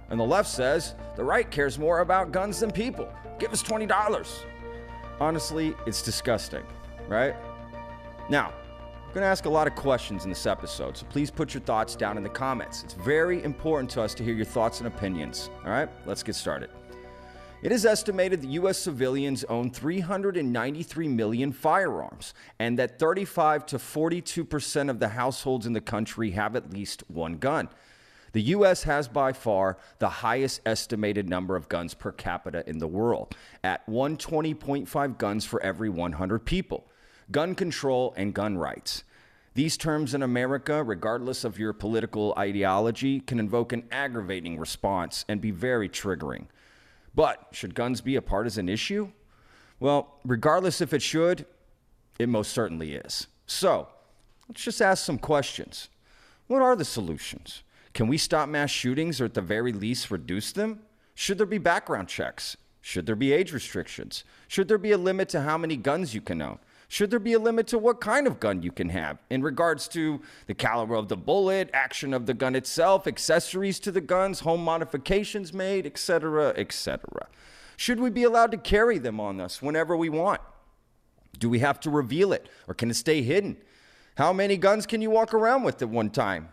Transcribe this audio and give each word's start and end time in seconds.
And 0.10 0.20
the 0.20 0.24
left 0.24 0.50
says, 0.50 0.96
the 1.16 1.24
right 1.24 1.50
cares 1.50 1.80
more 1.80 2.00
about 2.00 2.32
guns 2.32 2.60
than 2.60 2.72
people. 2.72 3.12
Give 3.40 3.52
us 3.52 3.64
$20. 3.64 4.46
Honestly, 5.20 5.74
it's 5.86 6.02
disgusting, 6.02 6.64
right? 7.08 7.36
Now, 8.30 8.54
I'm 8.80 9.14
going 9.14 9.24
to 9.24 9.28
ask 9.28 9.46
a 9.46 9.50
lot 9.50 9.66
of 9.66 9.76
questions 9.76 10.26
in 10.26 10.30
this 10.30 10.46
episode, 10.46 10.98
so 10.98 11.06
please 11.08 11.32
put 11.32 11.54
your 11.54 11.62
thoughts 11.62 11.96
down 11.96 12.18
in 12.18 12.24
the 12.24 12.30
comments. 12.30 12.84
It's 12.84 12.94
very 12.94 13.44
important 13.44 13.90
to 13.92 14.02
us 14.02 14.14
to 14.16 14.24
hear 14.24 14.34
your 14.34 14.46
thoughts 14.46 14.80
and 14.80 14.88
opinions. 14.88 15.50
All 15.64 15.72
right, 15.72 15.90
let's 16.06 16.22
get 16.22 16.36
started. 16.36 16.70
It 17.62 17.72
is 17.72 17.86
estimated 17.86 18.42
that 18.42 18.50
U.S. 18.50 18.78
civilians 18.78 19.44
own 19.46 19.72
393 19.72 21.08
million 21.08 21.52
firearms, 21.52 22.34
and 22.60 22.78
that 22.78 23.00
35 23.00 23.66
to 23.68 23.80
42 23.80 24.46
percent 24.46 24.90
of 24.90 25.00
the 25.00 25.08
households 25.08 25.66
in 25.66 25.74
the 25.74 25.82
country 25.82 26.32
have 26.32 26.56
at 26.56 26.72
least 26.72 27.04
one 27.08 27.38
gun. 27.38 27.70
The 28.36 28.42
U.S. 28.42 28.84
has 28.84 29.08
by 29.08 29.32
far 29.32 29.78
the 30.00 30.10
highest 30.10 30.60
estimated 30.66 31.30
number 31.30 31.56
of 31.56 31.70
guns 31.70 31.94
per 31.94 32.12
capita 32.12 32.70
in 32.70 32.80
the 32.80 32.86
world, 32.88 33.34
at 33.64 33.88
120.5 33.88 35.18
guns 35.18 35.46
for 35.46 35.64
every 35.64 35.90
100 35.90 36.40
people. 36.40 36.86
Gun 37.32 37.56
control 37.56 38.14
and 38.18 38.34
gun 38.34 38.58
rights. 38.58 39.06
These 39.54 39.78
terms 39.78 40.14
in 40.14 40.22
America, 40.22 40.84
regardless 40.84 41.46
of 41.46 41.58
your 41.58 41.72
political 41.72 42.34
ideology, 42.38 43.22
can 43.22 43.40
invoke 43.40 43.72
an 43.72 43.86
aggravating 43.90 44.60
response 44.60 45.24
and 45.30 45.40
be 45.40 45.52
very 45.52 45.88
triggering. 45.88 46.48
But 47.16 47.48
should 47.54 47.74
guns 47.74 48.02
be 48.02 48.18
a 48.18 48.22
partisan 48.22 48.68
issue? 48.68 49.14
Well, 49.80 50.20
regardless 50.26 50.82
if 50.82 50.94
it 50.94 51.02
should, 51.02 51.46
it 52.20 52.28
most 52.28 52.52
certainly 52.52 52.96
is. 52.96 53.28
So, 53.48 53.88
let's 54.50 54.62
just 54.62 54.82
ask 54.82 55.06
some 55.06 55.20
questions. 55.20 55.88
What 56.48 56.62
are 56.62 56.76
the 56.76 56.84
solutions? 56.84 57.62
Can 57.96 58.08
we 58.08 58.18
stop 58.18 58.50
mass 58.50 58.72
shootings 58.72 59.22
or 59.22 59.26
at 59.26 59.36
the 59.36 59.42
very 59.42 59.72
least 59.72 60.12
reduce 60.12 60.52
them? 60.52 60.82
Should 61.16 61.38
there 61.38 61.46
be 61.46 61.58
background 61.58 62.10
checks? 62.10 62.58
Should 62.82 63.06
there 63.06 63.16
be 63.16 63.32
age 63.32 63.54
restrictions? 63.54 64.26
Should 64.50 64.68
there 64.68 64.78
be 64.78 64.92
a 64.92 64.98
limit 64.98 65.30
to 65.30 65.44
how 65.44 65.58
many 65.58 65.78
guns 65.78 66.14
you 66.14 66.20
can 66.20 66.42
own? 66.42 66.60
Should 66.90 67.10
there 67.10 67.20
be 67.20 67.32
a 67.32 67.40
limit 67.40 67.68
to 67.68 67.80
what 67.80 68.02
kind 68.02 68.28
of 68.28 68.42
gun 68.42 68.62
you 68.62 68.72
can 68.72 68.90
have 68.90 69.20
in 69.30 69.42
regards 69.42 69.88
to 69.90 70.20
the 70.46 70.54
caliber 70.54 70.96
of 70.96 71.08
the 71.08 71.16
bullet, 71.16 71.70
action 71.74 72.14
of 72.14 72.26
the 72.26 72.34
gun 72.34 72.54
itself, 72.54 73.08
accessories 73.08 73.80
to 73.80 73.94
the 73.94 74.02
guns, 74.02 74.42
home 74.42 74.62
modifications 74.62 75.54
made, 75.54 75.86
etc., 75.86 76.50
etc.? 76.58 77.30
Should 77.78 78.02
we 78.02 78.10
be 78.10 78.24
allowed 78.24 78.52
to 78.52 78.58
carry 78.58 78.98
them 78.98 79.22
on 79.22 79.40
us 79.40 79.62
whenever 79.62 79.96
we 79.96 80.10
want? 80.10 80.42
Do 81.40 81.50
we 81.50 81.60
have 81.60 81.80
to 81.80 81.90
reveal 81.90 82.34
it 82.34 82.50
or 82.68 82.74
can 82.74 82.92
it 82.92 82.96
stay 82.96 83.22
hidden? 83.22 83.56
How 84.18 84.34
many 84.34 84.58
guns 84.58 84.86
can 84.86 85.02
you 85.02 85.12
walk 85.12 85.34
around 85.34 85.64
with 85.64 85.82
at 85.82 85.88
one 85.88 86.10
time? 86.10 86.50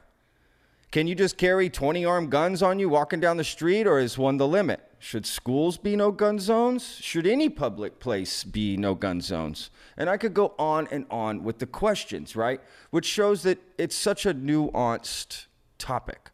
Can 0.93 1.07
you 1.07 1.15
just 1.15 1.39
carry 1.39 1.71
20 1.71 2.05
armed 2.05 2.29
guns 2.29 2.63
on 2.63 2.79
you 2.79 2.87
walking 2.87 3.19
down 3.19 3.39
the 3.39 3.45
street, 3.45 3.87
or 3.87 3.99
is 3.99 4.19
one 4.19 4.37
the 4.37 4.47
limit? 4.47 4.79
Should 4.99 5.25
schools 5.25 5.79
be 5.79 5.97
no 5.97 6.13
gun 6.13 6.39
zones? 6.39 6.97
Should 7.01 7.27
any 7.27 7.49
public 7.49 7.99
place 7.99 8.45
be 8.45 8.77
no 8.77 8.95
gun 8.95 9.23
zones? 9.23 9.71
And 9.97 10.11
I 10.11 10.19
could 10.19 10.35
go 10.35 10.55
on 10.59 10.87
and 10.91 11.07
on 11.11 11.45
with 11.45 11.61
the 11.61 11.67
questions, 11.67 12.37
right? 12.37 12.61
Which 12.91 13.07
shows 13.07 13.43
that 13.45 13.59
it's 13.79 13.97
such 13.97 14.27
a 14.27 14.35
nuanced 14.35 15.47
topic. 15.79 16.31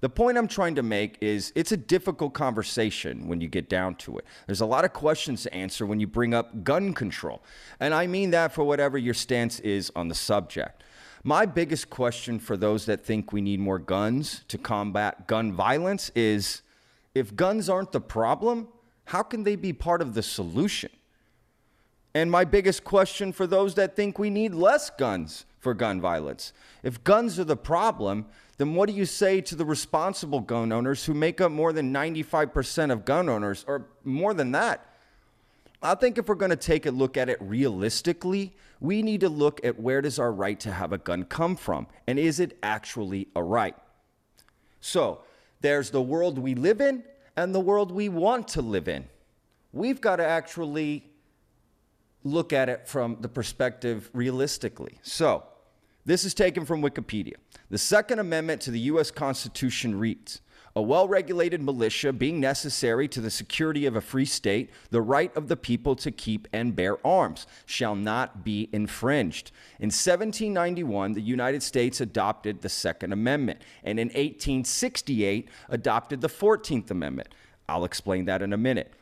The 0.00 0.10
point 0.10 0.36
I'm 0.36 0.48
trying 0.48 0.74
to 0.74 0.82
make 0.82 1.16
is 1.22 1.50
it's 1.54 1.72
a 1.72 1.76
difficult 1.78 2.34
conversation 2.34 3.26
when 3.26 3.40
you 3.40 3.48
get 3.48 3.70
down 3.70 3.94
to 3.94 4.18
it. 4.18 4.26
There's 4.44 4.60
a 4.60 4.66
lot 4.66 4.84
of 4.84 4.92
questions 4.92 5.44
to 5.44 5.54
answer 5.54 5.86
when 5.86 5.98
you 5.98 6.06
bring 6.06 6.34
up 6.34 6.62
gun 6.62 6.92
control. 6.92 7.42
And 7.80 7.94
I 7.94 8.06
mean 8.06 8.32
that 8.32 8.52
for 8.52 8.64
whatever 8.64 8.98
your 8.98 9.14
stance 9.14 9.60
is 9.60 9.90
on 9.96 10.08
the 10.08 10.14
subject. 10.14 10.82
My 11.26 11.46
biggest 11.46 11.88
question 11.88 12.38
for 12.38 12.54
those 12.54 12.84
that 12.84 13.02
think 13.02 13.32
we 13.32 13.40
need 13.40 13.58
more 13.58 13.78
guns 13.78 14.44
to 14.48 14.58
combat 14.58 15.26
gun 15.26 15.54
violence 15.54 16.10
is 16.14 16.60
if 17.14 17.34
guns 17.34 17.70
aren't 17.70 17.92
the 17.92 18.00
problem, 18.00 18.68
how 19.06 19.22
can 19.22 19.42
they 19.42 19.56
be 19.56 19.72
part 19.72 20.02
of 20.02 20.12
the 20.12 20.22
solution? 20.22 20.90
And 22.14 22.30
my 22.30 22.44
biggest 22.44 22.84
question 22.84 23.32
for 23.32 23.46
those 23.46 23.74
that 23.76 23.96
think 23.96 24.18
we 24.18 24.28
need 24.28 24.52
less 24.52 24.90
guns 24.90 25.46
for 25.60 25.72
gun 25.72 25.98
violence 25.98 26.52
if 26.82 27.02
guns 27.02 27.38
are 27.38 27.44
the 27.44 27.56
problem, 27.56 28.26
then 28.58 28.74
what 28.74 28.86
do 28.86 28.94
you 28.94 29.06
say 29.06 29.40
to 29.40 29.56
the 29.56 29.64
responsible 29.64 30.40
gun 30.40 30.72
owners 30.72 31.06
who 31.06 31.14
make 31.14 31.40
up 31.40 31.50
more 31.50 31.72
than 31.72 31.90
95% 31.90 32.92
of 32.92 33.06
gun 33.06 33.30
owners, 33.30 33.64
or 33.66 33.86
more 34.04 34.34
than 34.34 34.52
that? 34.52 34.86
I 35.82 35.94
think 35.94 36.18
if 36.18 36.28
we're 36.28 36.34
going 36.34 36.50
to 36.50 36.56
take 36.56 36.84
a 36.84 36.90
look 36.90 37.16
at 37.16 37.30
it 37.30 37.38
realistically, 37.40 38.54
we 38.80 39.02
need 39.02 39.20
to 39.20 39.28
look 39.28 39.64
at 39.64 39.78
where 39.78 40.00
does 40.00 40.18
our 40.18 40.32
right 40.32 40.58
to 40.60 40.72
have 40.72 40.92
a 40.92 40.98
gun 40.98 41.24
come 41.24 41.56
from 41.56 41.86
and 42.06 42.18
is 42.18 42.40
it 42.40 42.58
actually 42.62 43.28
a 43.34 43.42
right? 43.42 43.76
So, 44.80 45.20
there's 45.60 45.90
the 45.90 46.02
world 46.02 46.38
we 46.38 46.54
live 46.54 46.80
in 46.80 47.04
and 47.36 47.54
the 47.54 47.60
world 47.60 47.90
we 47.90 48.08
want 48.08 48.48
to 48.48 48.62
live 48.62 48.86
in. 48.86 49.06
We've 49.72 50.00
got 50.00 50.16
to 50.16 50.26
actually 50.26 51.10
look 52.22 52.52
at 52.52 52.68
it 52.68 52.86
from 52.86 53.16
the 53.20 53.28
perspective 53.28 54.10
realistically. 54.12 54.98
So, 55.02 55.44
this 56.04 56.24
is 56.24 56.34
taken 56.34 56.66
from 56.66 56.82
Wikipedia. 56.82 57.34
The 57.70 57.78
Second 57.78 58.18
Amendment 58.18 58.60
to 58.62 58.70
the 58.70 58.80
U.S. 58.80 59.10
Constitution 59.10 59.98
reads 59.98 60.42
a 60.76 60.82
well 60.82 61.06
regulated 61.06 61.62
militia 61.62 62.12
being 62.12 62.40
necessary 62.40 63.06
to 63.08 63.20
the 63.20 63.30
security 63.30 63.86
of 63.86 63.94
a 63.94 64.00
free 64.00 64.24
state, 64.24 64.70
the 64.90 65.00
right 65.00 65.34
of 65.36 65.48
the 65.48 65.56
people 65.56 65.94
to 65.96 66.10
keep 66.10 66.48
and 66.52 66.74
bear 66.74 67.04
arms 67.06 67.46
shall 67.64 67.94
not 67.94 68.44
be 68.44 68.68
infringed. 68.72 69.52
In 69.78 69.86
1791, 69.86 71.12
the 71.12 71.20
United 71.20 71.62
States 71.62 72.00
adopted 72.00 72.60
the 72.60 72.68
Second 72.68 73.12
Amendment, 73.12 73.62
and 73.84 74.00
in 74.00 74.08
1868, 74.08 75.48
adopted 75.68 76.20
the 76.20 76.28
14th 76.28 76.90
Amendment. 76.90 77.28
I'll 77.68 77.84
explain 77.84 78.24
that 78.24 78.42
in 78.42 78.52
a 78.52 78.58
minute. 78.58 78.92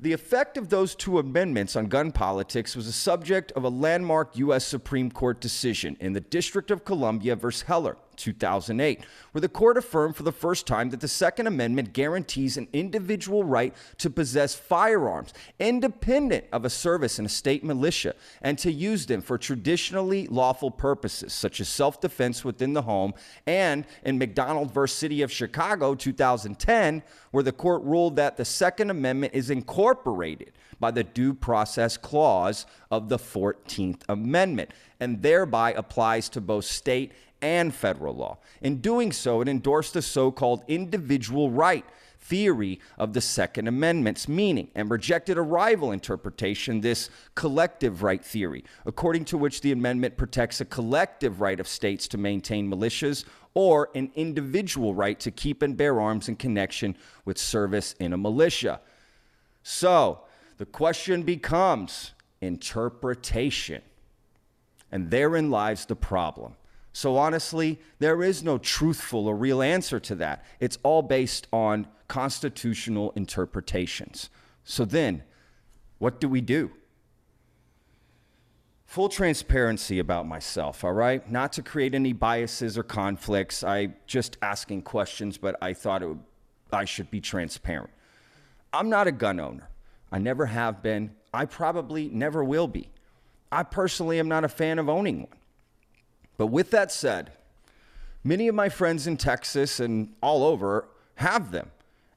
The 0.00 0.12
effect 0.12 0.56
of 0.56 0.68
those 0.68 0.94
two 0.94 1.18
amendments 1.18 1.74
on 1.74 1.86
gun 1.86 2.12
politics 2.12 2.76
was 2.76 2.86
the 2.86 2.92
subject 2.92 3.50
of 3.52 3.64
a 3.64 3.68
landmark 3.68 4.36
U.S. 4.36 4.64
Supreme 4.64 5.10
Court 5.10 5.40
decision 5.40 5.96
in 5.98 6.12
the 6.12 6.20
District 6.20 6.70
of 6.70 6.84
Columbia 6.84 7.34
versus 7.34 7.62
Heller, 7.62 7.96
2008, 8.18 9.00
where 9.32 9.40
the 9.40 9.48
court 9.48 9.78
affirmed 9.78 10.16
for 10.16 10.24
the 10.24 10.32
first 10.32 10.66
time 10.66 10.90
that 10.90 11.00
the 11.00 11.08
Second 11.08 11.46
Amendment 11.46 11.92
guarantees 11.92 12.56
an 12.56 12.68
individual 12.72 13.44
right 13.44 13.74
to 13.96 14.10
possess 14.10 14.54
firearms 14.54 15.32
independent 15.58 16.44
of 16.52 16.64
a 16.64 16.70
service 16.70 17.18
in 17.18 17.24
a 17.24 17.28
state 17.28 17.64
militia 17.64 18.14
and 18.42 18.58
to 18.58 18.70
use 18.70 19.06
them 19.06 19.22
for 19.22 19.38
traditionally 19.38 20.26
lawful 20.26 20.70
purposes, 20.70 21.32
such 21.32 21.60
as 21.60 21.68
self 21.68 22.00
defense 22.00 22.44
within 22.44 22.72
the 22.72 22.82
home, 22.82 23.14
and 23.46 23.86
in 24.04 24.18
McDonald 24.18 24.72
versus 24.72 24.98
City 24.98 25.22
of 25.22 25.30
Chicago, 25.30 25.94
2010, 25.94 27.02
where 27.30 27.44
the 27.44 27.52
court 27.52 27.82
ruled 27.84 28.16
that 28.16 28.36
the 28.36 28.44
Second 28.44 28.90
Amendment 28.90 29.32
is 29.34 29.48
incorporated 29.48 30.52
by 30.80 30.90
the 30.90 31.04
Due 31.04 31.34
Process 31.34 31.96
Clause 31.96 32.66
of 32.90 33.08
the 33.08 33.18
14th 33.18 34.02
Amendment 34.08 34.70
and 35.00 35.22
thereby 35.22 35.72
applies 35.72 36.28
to 36.30 36.40
both 36.40 36.64
state 36.64 37.12
and 37.40 37.74
federal 37.74 38.14
law. 38.14 38.38
In 38.60 38.80
doing 38.80 39.12
so, 39.12 39.40
it 39.40 39.48
endorsed 39.48 39.94
the 39.94 40.02
so 40.02 40.30
called 40.30 40.62
individual 40.68 41.50
right 41.50 41.84
theory 42.20 42.80
of 42.98 43.12
the 43.14 43.20
Second 43.20 43.68
Amendment's 43.68 44.28
meaning 44.28 44.68
and 44.74 44.90
rejected 44.90 45.38
a 45.38 45.42
rival 45.42 45.92
interpretation, 45.92 46.80
this 46.80 47.10
collective 47.34 48.02
right 48.02 48.22
theory, 48.22 48.64
according 48.84 49.24
to 49.26 49.38
which 49.38 49.60
the 49.62 49.72
amendment 49.72 50.16
protects 50.16 50.60
a 50.60 50.64
collective 50.64 51.40
right 51.40 51.58
of 51.58 51.66
states 51.66 52.06
to 52.08 52.18
maintain 52.18 52.70
militias 52.70 53.24
or 53.54 53.88
an 53.94 54.10
individual 54.14 54.94
right 54.94 55.18
to 55.20 55.30
keep 55.30 55.62
and 55.62 55.76
bear 55.76 56.00
arms 56.00 56.28
in 56.28 56.36
connection 56.36 56.96
with 57.24 57.38
service 57.38 57.94
in 57.98 58.12
a 58.12 58.18
militia. 58.18 58.80
So, 59.62 60.20
The 60.58 60.66
question 60.66 61.22
becomes 61.22 62.12
interpretation. 62.40 63.80
And 64.90 65.10
therein 65.10 65.50
lies 65.50 65.86
the 65.86 65.96
problem. 65.96 66.54
So, 66.98 67.16
honestly, 67.16 67.78
there 68.00 68.24
is 68.24 68.42
no 68.42 68.58
truthful 68.58 69.28
or 69.28 69.36
real 69.36 69.62
answer 69.62 70.00
to 70.00 70.16
that. 70.16 70.44
It's 70.58 70.78
all 70.82 71.00
based 71.00 71.46
on 71.52 71.86
constitutional 72.08 73.12
interpretations. 73.14 74.30
So, 74.64 74.84
then, 74.84 75.22
what 75.98 76.20
do 76.20 76.28
we 76.28 76.40
do? 76.40 76.72
Full 78.86 79.08
transparency 79.08 80.00
about 80.00 80.26
myself, 80.26 80.82
all 80.82 80.92
right? 80.92 81.30
Not 81.30 81.52
to 81.52 81.62
create 81.62 81.94
any 81.94 82.12
biases 82.12 82.76
or 82.76 82.82
conflicts. 82.82 83.62
I 83.62 83.94
just 84.08 84.36
asking 84.42 84.82
questions, 84.82 85.38
but 85.38 85.54
I 85.62 85.74
thought 85.74 86.02
would, 86.02 86.18
I 86.72 86.84
should 86.84 87.12
be 87.12 87.20
transparent. 87.20 87.90
I'm 88.72 88.88
not 88.88 89.06
a 89.06 89.12
gun 89.12 89.38
owner. 89.38 89.68
I 90.10 90.18
never 90.18 90.46
have 90.46 90.82
been. 90.82 91.12
I 91.32 91.44
probably 91.44 92.08
never 92.08 92.42
will 92.42 92.66
be. 92.66 92.90
I 93.52 93.62
personally 93.62 94.18
am 94.18 94.26
not 94.26 94.42
a 94.42 94.48
fan 94.48 94.80
of 94.80 94.88
owning 94.88 95.20
one. 95.20 95.37
But 96.38 96.46
with 96.46 96.70
that 96.70 96.90
said, 96.90 97.32
many 98.24 98.48
of 98.48 98.54
my 98.54 98.70
friends 98.70 99.06
in 99.06 99.18
Texas 99.18 99.80
and 99.80 100.14
all 100.22 100.44
over 100.44 100.88
have 101.16 101.50
them. 101.50 101.70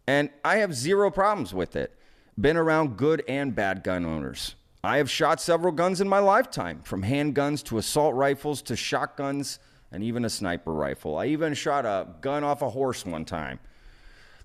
And 0.08 0.30
I 0.46 0.58
have 0.58 0.74
zero 0.74 1.12
problems 1.12 1.54
with 1.54 1.76
it. 1.76 1.98
Been 2.40 2.56
around 2.56 2.98
good 2.98 3.24
and 3.28 3.54
bad 3.54 3.84
gun 3.84 4.06
owners. 4.06 4.56
I 4.84 4.98
have 4.98 5.10
shot 5.10 5.42
several 5.42 5.74
guns 5.74 6.02
in 6.02 6.10
my 6.10 6.20
lifetime, 6.20 6.82
from 6.84 7.04
handguns 7.04 7.64
to 7.66 7.78
assault 7.78 8.16
rifles 8.16 8.62
to 8.64 8.76
shotguns 8.76 9.60
and 9.92 10.04
even 10.04 10.26
a 10.26 10.30
sniper 10.30 10.74
rifle. 10.74 11.18
I 11.18 11.28
even 11.28 11.54
shot 11.54 11.86
a 11.86 12.08
gun 12.22 12.44
off 12.44 12.62
a 12.62 12.70
horse 12.70 13.06
one 13.06 13.26
time. 13.26 13.60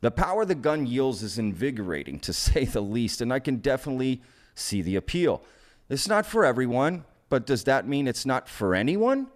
The 0.03 0.11
power 0.11 0.45
the 0.45 0.55
gun 0.55 0.87
yields 0.87 1.23
is 1.23 1.39
invigorating, 1.39 2.19
to 2.21 2.33
say 2.35 2.65
the 2.65 2.83
least, 2.83 3.21
and 3.21 3.33
I 3.33 3.39
can 3.39 3.57
definitely 3.57 4.23
see 4.55 4.83
the 4.83 4.97
appeal. 4.97 5.43
It's 5.89 6.09
not 6.09 6.27
for 6.27 6.45
everyone, 6.45 7.05
but 7.29 7.47
does 7.47 7.65
that 7.65 7.87
mean 7.87 8.07
it's 8.07 8.27
not 8.27 8.49
for 8.49 8.75
anyone? 8.75 9.29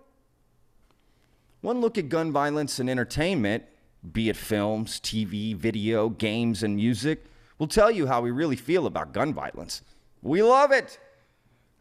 One 1.61 1.81
look 1.81 1.99
at 1.99 2.09
gun 2.09 2.33
violence 2.33 2.79
and 2.79 2.89
entertainment, 2.89 3.65
be 4.13 4.29
it 4.29 4.37
films, 4.37 4.99
TV, 5.01 5.55
video, 5.55 6.09
games, 6.09 6.63
and 6.63 6.77
music, 6.77 7.25
will 7.59 7.67
tell 7.67 7.91
you 7.91 8.07
how 8.07 8.23
we 8.23 8.31
really 8.31 8.57
feel 8.57 8.87
about 8.87 9.13
gun 9.13 9.35
violence. 9.35 9.83
We 10.23 10.43
love 10.43 10.73
it, 10.73 10.99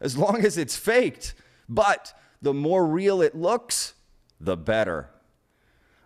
as 0.00 0.18
long 0.18 0.44
as 0.44 0.58
it's 0.58 0.76
faked. 0.76 1.34
But 1.68 2.12
the 2.42 2.52
more 2.52 2.86
real 2.86 3.22
it 3.22 3.34
looks, 3.34 3.94
the 4.38 4.56
better. 4.56 5.08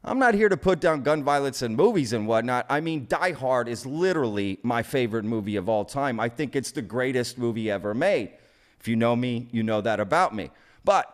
I'm 0.04 0.18
not 0.18 0.34
here 0.34 0.50
to 0.50 0.56
put 0.56 0.80
down 0.80 1.02
gun 1.02 1.24
violence 1.24 1.62
in 1.62 1.74
movies 1.74 2.12
and 2.12 2.28
whatnot. 2.28 2.66
I 2.68 2.80
mean, 2.80 3.06
Die 3.08 3.32
Hard 3.32 3.68
is 3.68 3.86
literally 3.86 4.58
my 4.62 4.82
favorite 4.82 5.24
movie 5.24 5.56
of 5.56 5.68
all 5.68 5.84
time. 5.84 6.20
I 6.20 6.28
think 6.28 6.54
it's 6.54 6.72
the 6.72 6.82
greatest 6.82 7.38
movie 7.38 7.70
ever 7.70 7.94
made. 7.94 8.32
If 8.78 8.86
you 8.86 8.96
know 8.96 9.16
me, 9.16 9.48
you 9.50 9.62
know 9.62 9.80
that 9.80 10.00
about 10.00 10.34
me. 10.34 10.50
But 10.84 11.12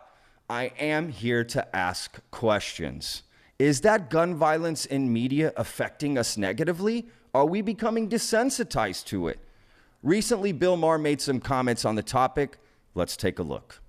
I 0.51 0.73
am 0.79 1.07
here 1.07 1.45
to 1.45 1.73
ask 1.73 2.19
questions. 2.29 3.23
Is 3.57 3.79
that 3.81 4.09
gun 4.09 4.35
violence 4.35 4.85
in 4.85 5.13
media 5.13 5.53
affecting 5.55 6.17
us 6.17 6.35
negatively? 6.35 7.07
Are 7.33 7.45
we 7.45 7.61
becoming 7.61 8.09
desensitized 8.09 9.05
to 9.05 9.29
it? 9.29 9.39
Recently, 10.03 10.51
Bill 10.51 10.75
Maher 10.75 10.97
made 10.97 11.21
some 11.21 11.39
comments 11.39 11.85
on 11.85 11.95
the 11.95 12.03
topic. 12.03 12.57
Let's 12.95 13.15
take 13.15 13.39
a 13.39 13.43
look. 13.43 13.81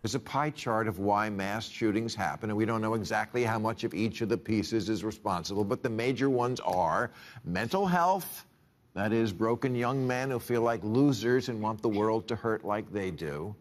There's 0.00 0.14
a 0.14 0.20
pie 0.20 0.48
chart 0.48 0.88
of 0.88 1.00
why 1.00 1.28
mass 1.28 1.68
shootings 1.68 2.14
happen, 2.14 2.48
and 2.48 2.56
we 2.56 2.64
don't 2.64 2.80
know 2.80 2.94
exactly 2.94 3.44
how 3.44 3.58
much 3.58 3.84
of 3.84 3.92
each 3.92 4.22
of 4.22 4.30
the 4.30 4.38
pieces 4.38 4.88
is 4.88 5.04
responsible, 5.04 5.64
but 5.64 5.82
the 5.82 5.90
major 5.90 6.30
ones 6.30 6.60
are 6.60 7.10
mental 7.44 7.84
health, 7.84 8.46
that 8.94 9.12
is, 9.12 9.34
broken 9.34 9.74
young 9.74 10.06
men 10.06 10.30
who 10.30 10.38
feel 10.38 10.62
like 10.62 10.82
losers 10.82 11.50
and 11.50 11.60
want 11.60 11.82
the 11.82 11.90
world 11.90 12.26
to 12.28 12.36
hurt 12.36 12.64
like 12.64 12.90
they 12.90 13.10
do, 13.10 13.54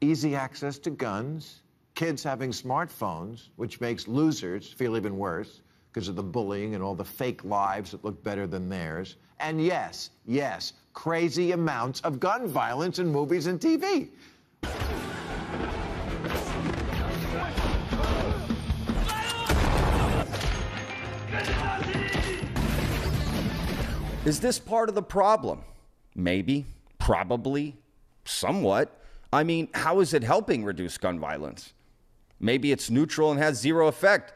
easy 0.00 0.34
access 0.34 0.76
to 0.80 0.90
guns, 0.90 1.62
kids 1.98 2.22
having 2.22 2.52
smartphones, 2.52 3.48
which 3.56 3.80
makes 3.80 4.06
losers 4.06 4.72
feel 4.72 4.96
even 4.96 5.18
worse 5.18 5.62
because 5.90 6.06
of 6.06 6.14
the 6.14 6.22
bullying 6.22 6.76
and 6.76 6.84
all 6.84 6.94
the 6.94 7.04
fake 7.04 7.42
lives 7.42 7.90
that 7.90 8.04
look 8.04 8.22
better 8.22 8.46
than 8.46 8.68
theirs, 8.68 9.16
and 9.40 9.60
yes, 9.60 10.10
yes, 10.24 10.74
crazy 10.92 11.50
amounts 11.50 12.00
of 12.02 12.20
gun 12.20 12.46
violence 12.46 13.00
in 13.00 13.08
movies 13.10 13.48
and 13.48 13.58
TV. 13.58 14.10
Is 24.24 24.38
this 24.38 24.60
part 24.60 24.88
of 24.88 24.94
the 24.94 25.02
problem? 25.02 25.62
Maybe, 26.14 26.64
probably, 27.00 27.76
somewhat. 28.24 29.02
I 29.32 29.42
mean, 29.42 29.66
how 29.74 29.98
is 29.98 30.14
it 30.14 30.22
helping 30.22 30.64
reduce 30.64 30.96
gun 30.96 31.18
violence? 31.18 31.72
Maybe 32.40 32.72
it's 32.72 32.90
neutral 32.90 33.30
and 33.30 33.40
has 33.40 33.60
zero 33.60 33.88
effect. 33.88 34.32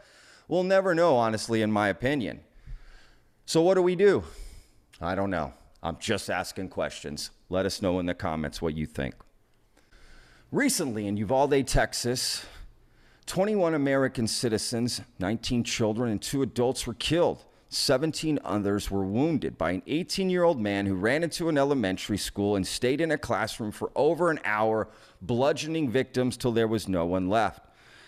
We'll 0.49 0.65
never 0.65 0.95
know, 0.95 1.17
honestly, 1.17 1.63
in 1.63 1.71
my 1.71 1.89
opinion. 1.89 2.41
So, 3.47 3.63
what 3.63 3.75
do 3.75 3.83
we 3.83 3.97
do? 3.97 4.25
I 5.01 5.15
don't 5.15 5.31
know. 5.31 5.53
I'm 5.83 5.99
just 5.99 6.31
asking 6.31 6.69
questions. 6.69 7.31
Let 7.49 7.67
us 7.67 7.83
know 7.83 7.99
in 7.99 8.07
the 8.07 8.15
comments 8.15 8.63
what 8.63 8.75
you 8.75 8.87
think. 8.87 9.15
Recently 10.51 11.07
in 11.07 11.17
Uvalde, 11.17 11.67
Texas, 11.67 12.45
21 13.27 13.75
American 13.75 14.27
citizens, 14.27 15.01
19 15.19 15.65
children, 15.65 16.11
and 16.11 16.21
two 16.21 16.43
adults 16.43 16.87
were 16.87 16.95
killed 16.95 17.45
17 17.73 18.39
others 18.45 18.91
were 18.91 19.05
wounded 19.05 19.57
by 19.57 19.71
an 19.71 19.83
18 19.87 20.29
year 20.29 20.45
old 20.45 20.61
man 20.61 20.85
who 20.85 20.95
ran 20.95 21.23
into 21.23 21.49
an 21.49 21.57
elementary 21.57 22.19
school 22.19 22.55
and 22.55 22.67
stayed 22.67 23.01
in 23.01 23.11
a 23.11 23.17
classroom 23.17 23.71
for 23.71 23.91
over 23.97 24.31
an 24.31 24.39
hour, 24.45 24.89
bludgeoning 25.23 25.91
victims 25.91 26.37
till 26.37 26.53
there 26.53 26.69
was 26.69 26.87
no 26.87 27.07
one 27.07 27.31
left. 27.31 27.65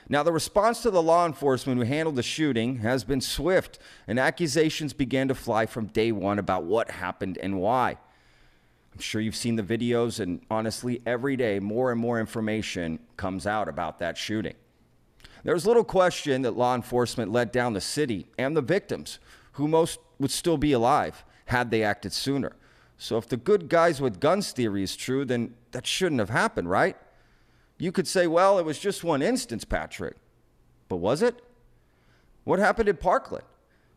Now, 0.08 0.22
the 0.22 0.32
response 0.32 0.82
to 0.82 0.90
the 0.90 1.02
law 1.02 1.24
enforcement 1.24 1.78
who 1.78 1.84
handled 1.84 2.16
the 2.16 2.22
shooting 2.22 2.76
has 2.76 3.04
been 3.04 3.20
swift, 3.20 3.78
and 4.06 4.18
accusations 4.18 4.92
began 4.92 5.28
to 5.28 5.34
fly 5.34 5.66
from 5.66 5.86
day 5.86 6.12
one 6.12 6.38
about 6.38 6.64
what 6.64 6.90
happened 6.90 7.38
and 7.38 7.58
why. 7.58 7.96
I'm 8.92 9.00
sure 9.00 9.20
you've 9.20 9.34
seen 9.34 9.56
the 9.56 9.62
videos, 9.62 10.20
and 10.20 10.40
honestly, 10.50 11.00
every 11.06 11.36
day 11.36 11.58
more 11.58 11.90
and 11.90 12.00
more 12.00 12.20
information 12.20 12.98
comes 13.16 13.46
out 13.46 13.68
about 13.68 13.98
that 13.98 14.18
shooting. 14.18 14.54
There's 15.42 15.66
little 15.66 15.84
question 15.84 16.42
that 16.42 16.56
law 16.56 16.74
enforcement 16.74 17.32
let 17.32 17.52
down 17.52 17.72
the 17.72 17.80
city 17.80 18.26
and 18.38 18.56
the 18.56 18.62
victims 18.62 19.18
who 19.52 19.68
most 19.68 19.98
would 20.18 20.30
still 20.30 20.56
be 20.56 20.72
alive 20.72 21.24
had 21.46 21.70
they 21.70 21.82
acted 21.82 22.12
sooner. 22.12 22.52
So 22.96 23.18
if 23.18 23.28
the 23.28 23.36
good 23.36 23.68
guys 23.68 24.00
with 24.00 24.20
guns 24.20 24.52
theory 24.52 24.82
is 24.82 24.96
true, 24.96 25.24
then 25.24 25.54
that 25.72 25.86
shouldn't 25.86 26.20
have 26.20 26.30
happened, 26.30 26.70
right? 26.70 26.96
You 27.78 27.92
could 27.92 28.06
say, 28.06 28.26
well, 28.26 28.58
it 28.58 28.64
was 28.64 28.78
just 28.78 29.04
one 29.04 29.22
instance, 29.22 29.64
Patrick. 29.64 30.16
But 30.88 30.96
was 30.96 31.22
it? 31.22 31.42
What 32.44 32.58
happened 32.58 32.88
at 32.88 33.00
Parkland? 33.00 33.44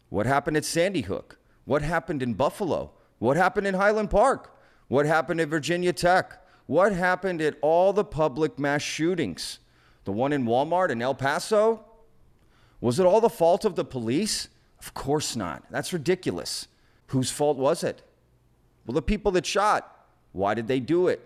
What 0.10 0.26
happened 0.26 0.58
at 0.58 0.66
Sandy 0.66 1.02
Hook? 1.02 1.38
What 1.66 1.82
happened 1.82 2.24
in 2.24 2.34
Buffalo? 2.34 2.92
What 3.20 3.38
happened 3.38 3.68
in 3.68 3.76
Highland 3.76 4.10
Park? 4.10 4.58
What 4.88 5.06
happened 5.06 5.42
at 5.42 5.50
Virginia 5.50 5.94
Tech? 5.94 6.42
What 6.66 6.94
happened 6.94 7.42
at 7.42 7.58
all 7.62 7.94
the 7.94 8.04
public 8.04 8.58
mass 8.58 8.82
shootings? 8.82 9.60
The 10.06 10.12
one 10.12 10.32
in 10.34 10.46
Walmart 10.46 10.90
in 10.90 11.02
El 11.02 11.16
Paso? 11.16 11.84
Was 12.80 13.00
it 13.00 13.06
all 13.06 13.22
the 13.22 13.30
fault 13.30 13.66
of 13.66 13.76
the 13.76 13.86
police? 13.86 14.50
Of 14.80 14.94
course 14.94 15.36
not. 15.36 15.64
That's 15.70 15.92
ridiculous. 15.92 16.68
Whose 17.08 17.32
fault 17.32 17.58
was 17.58 17.84
it? 17.84 18.02
Well, 18.86 18.94
the 18.96 19.02
people 19.02 19.32
that 19.34 19.46
shot. 19.46 20.08
Why 20.32 20.54
did 20.54 20.68
they 20.68 20.80
do 20.80 21.08
it? 21.08 21.22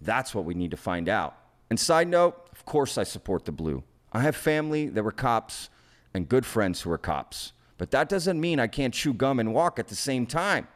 That's 0.00 0.34
what 0.34 0.44
we 0.44 0.54
need 0.54 0.70
to 0.72 0.76
find 0.76 1.08
out. 1.08 1.36
And 1.70 1.78
side 1.78 2.08
note, 2.08 2.48
of 2.52 2.64
course 2.64 2.98
I 2.98 3.02
support 3.02 3.44
the 3.44 3.52
blue. 3.52 3.82
I 4.12 4.20
have 4.20 4.36
family 4.36 4.88
that 4.88 5.02
were 5.02 5.12
cops 5.12 5.68
and 6.14 6.28
good 6.28 6.46
friends 6.46 6.82
who 6.82 6.90
are 6.90 6.98
cops. 6.98 7.52
But 7.78 7.90
that 7.90 8.08
doesn't 8.08 8.40
mean 8.40 8.58
I 8.58 8.66
can't 8.66 8.94
chew 8.94 9.12
gum 9.12 9.38
and 9.38 9.52
walk 9.52 9.78
at 9.78 9.88
the 9.88 9.94
same 9.94 10.26
time. 10.26 10.68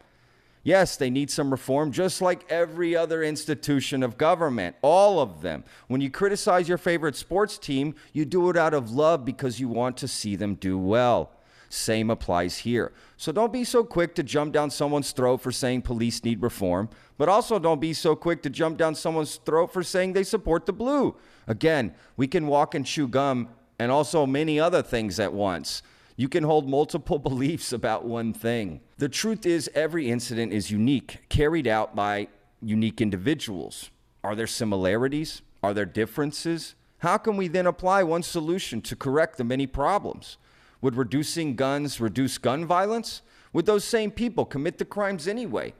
Yes, 0.62 0.97
they 0.97 1.09
need 1.09 1.30
some 1.30 1.50
reform, 1.50 1.90
just 1.90 2.20
like 2.20 2.44
every 2.50 2.94
other 2.94 3.23
institution 3.23 4.02
of 4.02 4.18
government, 4.18 4.76
all 4.82 5.18
of 5.18 5.40
them. 5.40 5.64
When 5.88 6.02
you 6.02 6.11
criticize 6.11 6.68
your 6.68 6.76
favorite 6.76 7.16
sports 7.16 7.56
team, 7.56 7.94
you 8.12 8.26
do 8.26 8.50
it 8.50 8.59
out 8.59 8.75
of 8.75 8.90
love 8.90 9.25
because 9.25 9.59
you 9.59 9.68
want 9.68 9.97
to 9.99 10.09
see 10.09 10.37
them 10.37 10.56
do 10.56 10.76
well. 10.76 11.30
Same 11.73 12.11
applies 12.11 12.59
here. 12.59 12.93
So 13.17 13.31
don't 13.31 13.53
be 13.53 13.62
so 13.62 13.85
quick 13.85 14.17
to 14.17 14.25
jump 14.25 14.53
down 14.53 14.71
someone's 14.71 15.12
throat 15.12 15.41
for 15.41 15.53
saying 15.53 15.83
police 15.83 16.25
need 16.25 16.43
reform, 16.43 16.91
but 17.17 17.29
also 17.29 17.61
don't 17.61 17.81
be 17.81 17.93
so 17.93 18.17
quick 18.17 18.43
to 18.43 18.50
jump 18.50 18.77
down 18.77 18.97
someone's 18.97 19.37
throat 19.37 19.73
for 19.73 19.85
saying 19.85 20.12
they 20.12 20.25
support 20.25 20.67
the 20.67 20.73
blue. 20.73 21.17
Again, 21.47 21.95
we 22.17 22.27
can 22.27 22.49
walk 22.49 22.75
and 22.75 22.85
chew 22.85 23.07
gum 23.07 23.50
and 23.79 23.93
also 23.93 24.27
many 24.27 24.59
other 24.59 24.83
things 24.83 25.21
at 25.21 25.33
once. 25.33 25.83
You 26.17 26.29
can 26.29 26.43
hold 26.43 26.69
multiple 26.69 27.19
beliefs 27.31 27.73
about 27.73 28.05
one 28.05 28.33
thing. 28.33 28.81
The 28.99 29.09
truth 29.09 29.47
is, 29.47 29.71
every 29.73 30.11
incident 30.11 30.53
is 30.53 30.73
unique, 30.73 31.21
carried 31.29 31.69
out 31.69 31.95
by 31.95 32.29
unique 32.61 33.00
individuals. 33.00 33.91
Are 34.25 34.35
there 34.35 34.49
similarities? 34.49 35.43
Are 35.62 35.73
there 35.73 35.87
differences? 35.87 36.75
How 36.99 37.17
can 37.17 37.37
we 37.37 37.47
then 37.47 37.67
apply 37.67 38.03
one 38.03 38.25
solution 38.25 38.83
to 38.83 38.97
correct 38.97 39.39
the 39.39 39.45
many 39.45 39.69
problems? 39.69 40.37
Would 40.83 40.97
reducing 40.97 41.57
guns 41.57 42.01
reduce 42.01 42.39
gun 42.39 42.67
violence? 42.67 43.23
Would 43.53 43.67
those 43.67 43.85
same 43.85 44.11
people 44.11 44.45
commit 44.45 44.79
the 44.79 44.85
crimes 44.85 45.27
anyway? 45.27 45.75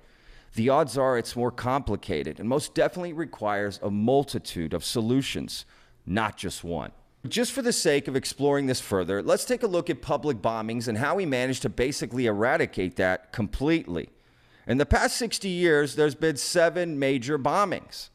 the 0.55 0.69
odds 0.69 0.99
are 0.99 1.17
it's 1.17 1.37
more 1.37 1.51
complicated 1.51 2.41
and 2.41 2.49
most 2.49 2.75
definitely 2.75 3.13
requires 3.13 3.79
a 3.83 3.91
multitude 3.91 4.75
of 4.75 4.85
solutions, 4.85 5.65
not 6.07 6.37
just 6.37 6.65
one. 6.65 6.93
Just 7.29 7.53
for 7.53 7.63
the 7.63 7.73
sake 7.73 8.09
of 8.09 8.17
exploring 8.17 8.67
this 8.67 8.81
further, 8.81 9.23
let's 9.23 9.45
take 9.45 9.63
a 9.63 9.67
look 9.67 9.91
at 9.91 10.01
public 10.01 10.41
bombings 10.41 10.89
and 10.89 10.97
how 10.99 11.15
we 11.15 11.27
managed 11.27 11.63
to 11.63 11.69
basically 11.69 12.27
eradicate 12.27 12.97
that 12.97 13.31
completely. 13.31 14.09
In 14.67 14.79
the 14.79 14.87
past 14.87 15.17
60 15.17 15.49
years, 15.49 15.97
there's 15.97 16.15
been 16.15 16.37
seven 16.37 16.99
major 16.99 17.39
bombings. 17.39 18.09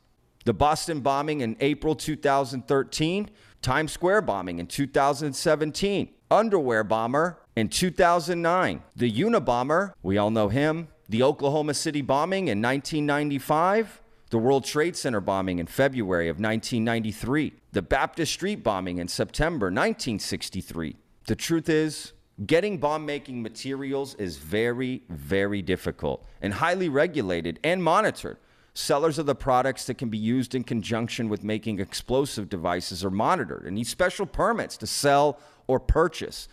The 0.45 0.53
Boston 0.53 1.01
bombing 1.01 1.41
in 1.41 1.55
April 1.59 1.95
2013, 1.95 3.29
Times 3.61 3.91
Square 3.91 4.21
bombing 4.21 4.59
in 4.59 4.67
2017, 4.67 6.09
Underwear 6.31 6.83
bomber 6.83 7.39
in 7.55 7.69
2009, 7.69 8.81
the 8.95 9.11
Unabomber, 9.11 9.93
we 10.01 10.17
all 10.17 10.31
know 10.31 10.49
him, 10.49 10.87
the 11.07 11.21
Oklahoma 11.21 11.75
City 11.75 12.01
bombing 12.01 12.47
in 12.47 12.61
1995, 12.61 14.01
the 14.31 14.39
World 14.39 14.65
Trade 14.65 14.95
Center 14.95 15.21
bombing 15.21 15.59
in 15.59 15.67
February 15.67 16.27
of 16.27 16.37
1993, 16.37 17.53
the 17.73 17.81
Baptist 17.83 18.33
Street 18.33 18.63
bombing 18.63 18.97
in 18.97 19.07
September 19.07 19.67
1963. 19.67 20.95
The 21.27 21.35
truth 21.35 21.69
is, 21.69 22.13
getting 22.47 22.79
bomb 22.79 23.05
making 23.05 23.43
materials 23.43 24.15
is 24.15 24.37
very, 24.37 25.03
very 25.09 25.61
difficult 25.61 26.25
and 26.41 26.55
highly 26.55 26.89
regulated 26.89 27.59
and 27.63 27.83
monitored. 27.83 28.37
Sellers 28.73 29.17
of 29.17 29.25
the 29.25 29.35
products 29.35 29.85
that 29.85 29.97
can 29.97 30.09
be 30.09 30.17
used 30.17 30.53
in 30.53 30.63
conjunction 30.63 31.29
with 31.29 31.43
making 31.43 31.79
explosive 31.79 32.49
devices 32.49 33.05
are 33.05 33.11
monitored 33.11 33.63
and 33.65 33.75
need 33.75 33.87
special 33.87 34.25
permits 34.25 34.75
to 34.75 34.85
sell 34.87 35.39
or 35.67 35.79
purchase. 35.79 36.47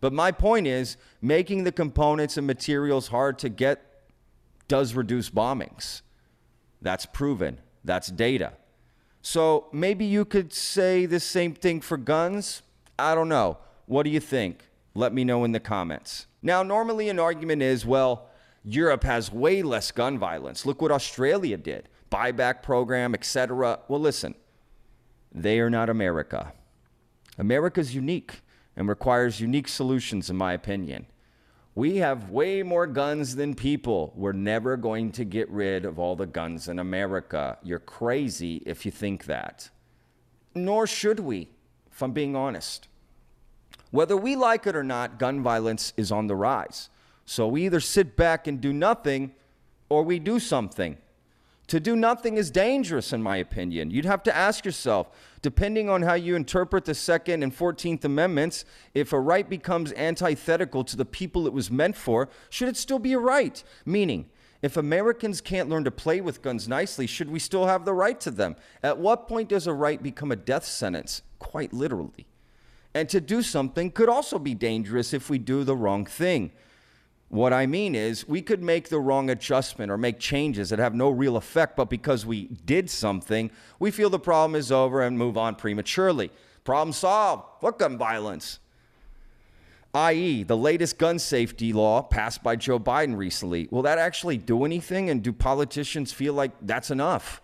But 0.00 0.12
my 0.12 0.32
point 0.32 0.66
is, 0.66 0.96
making 1.22 1.64
the 1.64 1.72
components 1.72 2.36
and 2.36 2.46
materials 2.46 3.08
hard 3.08 3.38
to 3.38 3.48
get 3.48 4.02
does 4.68 4.94
reduce 4.94 5.30
bombings. 5.30 6.02
That's 6.82 7.06
proven, 7.06 7.60
that's 7.84 8.08
data. 8.08 8.52
So 9.22 9.68
maybe 9.72 10.04
you 10.04 10.26
could 10.26 10.52
say 10.52 11.06
the 11.06 11.20
same 11.20 11.54
thing 11.54 11.80
for 11.80 11.96
guns? 11.96 12.62
I 12.98 13.14
don't 13.14 13.28
know. 13.30 13.58
What 13.86 14.02
do 14.02 14.10
you 14.10 14.20
think? 14.20 14.68
Let 14.94 15.14
me 15.14 15.24
know 15.24 15.44
in 15.44 15.52
the 15.52 15.60
comments. 15.60 16.26
Now, 16.42 16.62
normally 16.62 17.08
an 17.08 17.18
argument 17.18 17.62
is, 17.62 17.86
well, 17.86 18.28
Europe 18.64 19.04
has 19.04 19.32
way 19.32 19.62
less 19.62 19.90
gun 19.90 20.18
violence. 20.18 20.66
Look 20.66 20.82
what 20.82 20.92
Australia 20.92 21.56
did. 21.56 21.88
Buyback 22.12 22.62
program, 22.62 23.14
etc. 23.14 23.80
Well, 23.88 24.00
listen. 24.00 24.34
They 25.32 25.58
are 25.58 25.70
not 25.70 25.88
America. 25.88 26.52
America's 27.38 27.94
unique 27.94 28.42
and 28.76 28.88
requires 28.88 29.40
unique 29.40 29.68
solutions 29.68 30.30
in 30.30 30.36
my 30.36 30.52
opinion. 30.52 31.06
We 31.74 31.96
have 31.96 32.30
way 32.30 32.62
more 32.62 32.86
guns 32.86 33.34
than 33.34 33.54
people. 33.54 34.12
We're 34.14 34.32
never 34.32 34.76
going 34.76 35.10
to 35.12 35.24
get 35.24 35.50
rid 35.50 35.84
of 35.84 35.98
all 35.98 36.14
the 36.14 36.26
guns 36.26 36.68
in 36.68 36.78
America. 36.78 37.58
You're 37.64 37.80
crazy 37.80 38.62
if 38.64 38.86
you 38.86 38.92
think 38.92 39.24
that. 39.24 39.70
Nor 40.54 40.86
should 40.86 41.18
we, 41.18 41.48
if 41.90 42.00
I'm 42.00 42.12
being 42.12 42.36
honest. 42.36 42.86
Whether 43.90 44.16
we 44.16 44.36
like 44.36 44.66
it 44.66 44.76
or 44.76 44.84
not, 44.84 45.18
gun 45.18 45.42
violence 45.42 45.92
is 45.96 46.12
on 46.12 46.28
the 46.28 46.36
rise. 46.36 46.90
So 47.26 47.48
we 47.48 47.64
either 47.66 47.80
sit 47.80 48.16
back 48.16 48.46
and 48.46 48.60
do 48.60 48.72
nothing 48.72 49.32
or 49.88 50.02
we 50.02 50.18
do 50.18 50.38
something. 50.38 50.96
To 51.68 51.80
do 51.80 51.96
nothing 51.96 52.36
is 52.36 52.50
dangerous, 52.50 53.12
in 53.12 53.22
my 53.22 53.38
opinion. 53.38 53.90
You'd 53.90 54.04
have 54.04 54.22
to 54.24 54.36
ask 54.36 54.66
yourself, 54.66 55.08
depending 55.40 55.88
on 55.88 56.02
how 56.02 56.14
you 56.14 56.36
interpret 56.36 56.84
the 56.84 56.94
Second 56.94 57.42
and 57.42 57.56
14th 57.56 58.04
Amendments, 58.04 58.66
if 58.92 59.12
a 59.12 59.20
right 59.20 59.48
becomes 59.48 59.92
antithetical 59.94 60.84
to 60.84 60.96
the 60.96 61.06
people 61.06 61.46
it 61.46 61.54
was 61.54 61.70
meant 61.70 61.96
for, 61.96 62.28
should 62.50 62.68
it 62.68 62.76
still 62.76 62.98
be 62.98 63.14
a 63.14 63.18
right? 63.18 63.64
Meaning, 63.86 64.26
if 64.60 64.76
Americans 64.76 65.40
can't 65.40 65.68
learn 65.68 65.84
to 65.84 65.90
play 65.90 66.20
with 66.20 66.42
guns 66.42 66.68
nicely, 66.68 67.06
should 67.06 67.30
we 67.30 67.38
still 67.38 67.66
have 67.66 67.84
the 67.84 67.94
right 67.94 68.20
to 68.20 68.30
them? 68.30 68.56
At 68.82 68.98
what 68.98 69.28
point 69.28 69.48
does 69.48 69.66
a 69.66 69.74
right 69.74 70.02
become 70.02 70.32
a 70.32 70.36
death 70.36 70.64
sentence? 70.66 71.22
Quite 71.38 71.72
literally. 71.72 72.26
And 72.94 73.08
to 73.08 73.20
do 73.20 73.42
something 73.42 73.90
could 73.90 74.08
also 74.08 74.38
be 74.38 74.54
dangerous 74.54 75.12
if 75.12 75.28
we 75.28 75.38
do 75.38 75.64
the 75.64 75.76
wrong 75.76 76.06
thing. 76.06 76.52
What 77.34 77.52
I 77.52 77.66
mean 77.66 77.96
is, 77.96 78.28
we 78.28 78.42
could 78.42 78.62
make 78.62 78.90
the 78.90 79.00
wrong 79.00 79.28
adjustment 79.28 79.90
or 79.90 79.98
make 79.98 80.20
changes 80.20 80.70
that 80.70 80.78
have 80.78 80.94
no 80.94 81.10
real 81.10 81.36
effect, 81.36 81.74
but 81.74 81.90
because 81.90 82.24
we 82.24 82.44
did 82.64 82.88
something, 82.88 83.50
we 83.80 83.90
feel 83.90 84.08
the 84.08 84.20
problem 84.20 84.54
is 84.54 84.70
over 84.70 85.02
and 85.02 85.18
move 85.18 85.36
on 85.36 85.56
prematurely. 85.56 86.30
Problem 86.62 86.92
solved. 86.92 87.42
What 87.58 87.80
gun 87.80 87.98
violence? 87.98 88.60
I.e., 89.92 90.44
the 90.44 90.56
latest 90.56 90.96
gun 90.96 91.18
safety 91.18 91.72
law 91.72 92.02
passed 92.02 92.40
by 92.44 92.54
Joe 92.54 92.78
Biden 92.78 93.16
recently. 93.16 93.66
Will 93.72 93.82
that 93.82 93.98
actually 93.98 94.36
do 94.36 94.64
anything? 94.64 95.10
And 95.10 95.20
do 95.20 95.32
politicians 95.32 96.12
feel 96.12 96.34
like 96.34 96.52
that's 96.62 96.92
enough? 96.92 97.42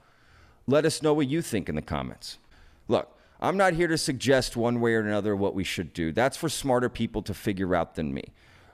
Let 0.69 0.85
us 0.85 1.03
know 1.03 1.15
what 1.15 1.27
you 1.27 1.43
think 1.43 1.69
in 1.69 1.75
the 1.75 1.83
comments. 1.83 2.39
Look, 2.87 3.13
I'm 3.41 3.57
not 3.57 3.73
here 3.73 3.89
to 3.89 3.99
suggest 3.99 4.57
one 4.57 4.81
way 4.81 4.95
or 4.95 5.01
another 5.01 5.35
what 5.35 5.57
we 5.57 5.65
should 5.65 5.93
do. 5.93 6.13
That's 6.13 6.37
for 6.37 6.49
smarter 6.49 6.89
people 6.89 7.23
to 7.23 7.35
figure 7.35 7.75
out 7.75 7.97
than 7.97 8.15
me. 8.15 8.23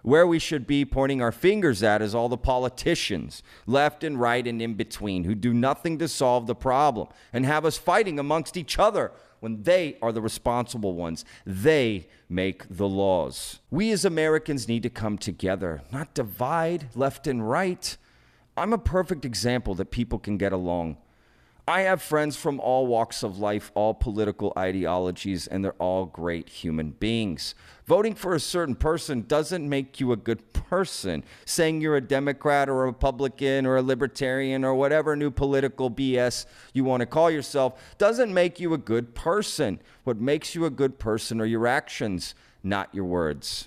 Where 0.06 0.24
we 0.24 0.38
should 0.38 0.68
be 0.68 0.84
pointing 0.84 1.20
our 1.20 1.32
fingers 1.32 1.82
at 1.82 2.00
is 2.00 2.14
all 2.14 2.28
the 2.28 2.36
politicians, 2.36 3.42
left 3.66 4.04
and 4.04 4.20
right 4.20 4.46
and 4.46 4.62
in 4.62 4.74
between, 4.74 5.24
who 5.24 5.34
do 5.34 5.52
nothing 5.52 5.98
to 5.98 6.06
solve 6.06 6.46
the 6.46 6.54
problem 6.54 7.08
and 7.32 7.44
have 7.44 7.64
us 7.64 7.76
fighting 7.76 8.16
amongst 8.16 8.56
each 8.56 8.78
other 8.78 9.10
when 9.40 9.64
they 9.64 9.98
are 10.00 10.12
the 10.12 10.22
responsible 10.22 10.94
ones. 10.94 11.24
They 11.44 12.06
make 12.28 12.68
the 12.68 12.86
laws. 12.86 13.58
We 13.68 13.90
as 13.90 14.04
Americans 14.04 14.68
need 14.68 14.84
to 14.84 14.90
come 14.90 15.18
together, 15.18 15.82
not 15.90 16.14
divide 16.14 16.86
left 16.94 17.26
and 17.26 17.50
right. 17.50 17.96
I'm 18.56 18.72
a 18.72 18.78
perfect 18.78 19.24
example 19.24 19.74
that 19.74 19.90
people 19.90 20.20
can 20.20 20.36
get 20.36 20.52
along. 20.52 20.98
I 21.68 21.80
have 21.80 22.00
friends 22.00 22.36
from 22.36 22.60
all 22.60 22.86
walks 22.86 23.24
of 23.24 23.40
life, 23.40 23.72
all 23.74 23.92
political 23.92 24.52
ideologies, 24.56 25.48
and 25.48 25.64
they're 25.64 25.72
all 25.80 26.06
great 26.06 26.48
human 26.48 26.92
beings. 26.92 27.56
Voting 27.86 28.14
for 28.14 28.36
a 28.36 28.40
certain 28.40 28.76
person 28.76 29.24
doesn't 29.26 29.68
make 29.68 29.98
you 29.98 30.12
a 30.12 30.16
good 30.16 30.52
person. 30.52 31.24
Saying 31.44 31.80
you're 31.80 31.96
a 31.96 32.00
Democrat 32.00 32.68
or 32.68 32.82
a 32.82 32.86
Republican 32.86 33.66
or 33.66 33.74
a 33.74 33.82
Libertarian 33.82 34.64
or 34.64 34.76
whatever 34.76 35.16
new 35.16 35.32
political 35.32 35.90
BS 35.90 36.46
you 36.72 36.84
want 36.84 37.00
to 37.00 37.06
call 37.06 37.32
yourself 37.32 37.96
doesn't 37.98 38.32
make 38.32 38.60
you 38.60 38.72
a 38.72 38.78
good 38.78 39.16
person. 39.16 39.80
What 40.04 40.20
makes 40.20 40.54
you 40.54 40.66
a 40.66 40.70
good 40.70 41.00
person 41.00 41.40
are 41.40 41.46
your 41.46 41.66
actions, 41.66 42.36
not 42.62 42.94
your 42.94 43.06
words. 43.06 43.66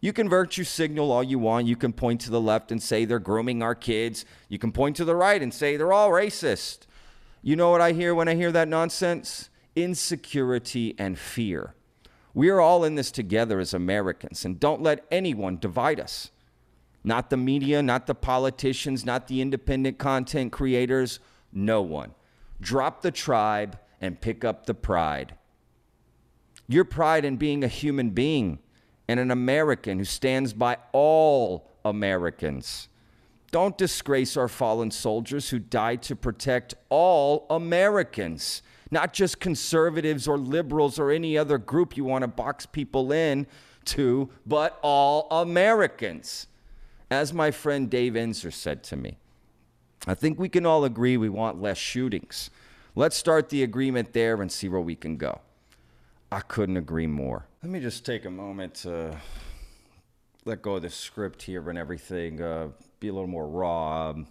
You 0.00 0.12
can 0.12 0.28
virtue 0.28 0.64
signal 0.64 1.12
all 1.12 1.22
you 1.22 1.38
want. 1.38 1.68
You 1.68 1.76
can 1.76 1.92
point 1.92 2.20
to 2.22 2.30
the 2.30 2.40
left 2.40 2.72
and 2.72 2.82
say 2.82 3.04
they're 3.04 3.20
grooming 3.20 3.62
our 3.62 3.76
kids. 3.76 4.24
You 4.48 4.58
can 4.58 4.72
point 4.72 4.96
to 4.96 5.04
the 5.04 5.14
right 5.14 5.40
and 5.40 5.54
say 5.54 5.76
they're 5.76 5.92
all 5.92 6.10
racist. 6.10 6.78
You 7.42 7.56
know 7.56 7.70
what 7.70 7.80
I 7.80 7.92
hear 7.92 8.14
when 8.14 8.28
I 8.28 8.34
hear 8.34 8.52
that 8.52 8.68
nonsense? 8.68 9.50
Insecurity 9.76 10.94
and 10.98 11.18
fear. 11.18 11.74
We 12.34 12.50
are 12.50 12.60
all 12.60 12.84
in 12.84 12.94
this 12.94 13.10
together 13.10 13.58
as 13.58 13.74
Americans, 13.74 14.44
and 14.44 14.60
don't 14.60 14.82
let 14.82 15.06
anyone 15.10 15.58
divide 15.58 15.98
us. 15.98 16.30
Not 17.04 17.30
the 17.30 17.36
media, 17.36 17.82
not 17.82 18.06
the 18.06 18.14
politicians, 18.14 19.06
not 19.06 19.28
the 19.28 19.40
independent 19.40 19.98
content 19.98 20.52
creators, 20.52 21.20
no 21.52 21.80
one. 21.80 22.14
Drop 22.60 23.02
the 23.02 23.10
tribe 23.10 23.78
and 24.00 24.20
pick 24.20 24.44
up 24.44 24.66
the 24.66 24.74
pride. 24.74 25.34
Your 26.66 26.84
pride 26.84 27.24
in 27.24 27.36
being 27.36 27.64
a 27.64 27.68
human 27.68 28.10
being 28.10 28.58
and 29.08 29.18
an 29.18 29.30
American 29.30 29.98
who 29.98 30.04
stands 30.04 30.52
by 30.52 30.76
all 30.92 31.70
Americans. 31.84 32.88
Don't 33.50 33.78
disgrace 33.78 34.36
our 34.36 34.48
fallen 34.48 34.90
soldiers 34.90 35.48
who 35.48 35.58
died 35.58 36.02
to 36.02 36.16
protect 36.16 36.74
all 36.90 37.46
Americans, 37.48 38.62
not 38.90 39.12
just 39.12 39.40
conservatives 39.40 40.28
or 40.28 40.36
liberals 40.36 40.98
or 40.98 41.10
any 41.10 41.38
other 41.38 41.56
group 41.56 41.96
you 41.96 42.04
want 42.04 42.22
to 42.22 42.28
box 42.28 42.66
people 42.66 43.10
in 43.10 43.46
to, 43.86 44.28
but 44.46 44.78
all 44.82 45.28
Americans. 45.30 46.46
As 47.10 47.32
my 47.32 47.50
friend 47.50 47.88
Dave 47.88 48.12
Enzer 48.12 48.52
said 48.52 48.82
to 48.84 48.96
me, 48.96 49.16
I 50.06 50.14
think 50.14 50.38
we 50.38 50.50
can 50.50 50.66
all 50.66 50.84
agree 50.84 51.16
we 51.16 51.30
want 51.30 51.60
less 51.60 51.78
shootings. 51.78 52.50
Let's 52.94 53.16
start 53.16 53.48
the 53.48 53.62
agreement 53.62 54.12
there 54.12 54.40
and 54.42 54.52
see 54.52 54.68
where 54.68 54.80
we 54.80 54.94
can 54.94 55.16
go. 55.16 55.40
I 56.30 56.40
couldn't 56.40 56.76
agree 56.76 57.06
more. 57.06 57.46
Let 57.62 57.72
me 57.72 57.80
just 57.80 58.04
take 58.04 58.26
a 58.26 58.30
moment 58.30 58.74
to 58.76 59.16
let 60.44 60.60
go 60.60 60.76
of 60.76 60.82
the 60.82 60.90
script 60.90 61.42
here 61.42 61.70
and 61.70 61.78
everything. 61.78 62.42
Uh, 62.42 62.68
be 63.00 63.08
a 63.08 63.12
little 63.12 63.28
more 63.28 63.48
raw. 63.48 64.10
Um, 64.10 64.26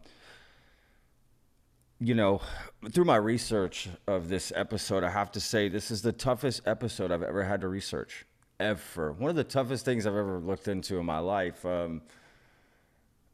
you 1.99 2.13
know, 2.13 2.41
through 2.91 3.05
my 3.05 3.15
research 3.15 3.89
of 4.07 4.29
this 4.29 4.51
episode, 4.55 5.03
I 5.03 5.09
have 5.09 5.31
to 5.31 5.39
say 5.39 5.67
this 5.67 5.89
is 5.89 6.01
the 6.01 6.11
toughest 6.11 6.61
episode 6.65 7.11
I've 7.11 7.23
ever 7.23 7.43
had 7.43 7.61
to 7.61 7.67
research. 7.67 8.25
Ever. 8.59 9.11
One 9.11 9.29
of 9.29 9.35
the 9.35 9.43
toughest 9.43 9.85
things 9.85 10.05
I've 10.05 10.15
ever 10.15 10.39
looked 10.39 10.67
into 10.67 10.97
in 10.97 11.05
my 11.05 11.19
life. 11.19 11.65
Um, 11.65 12.01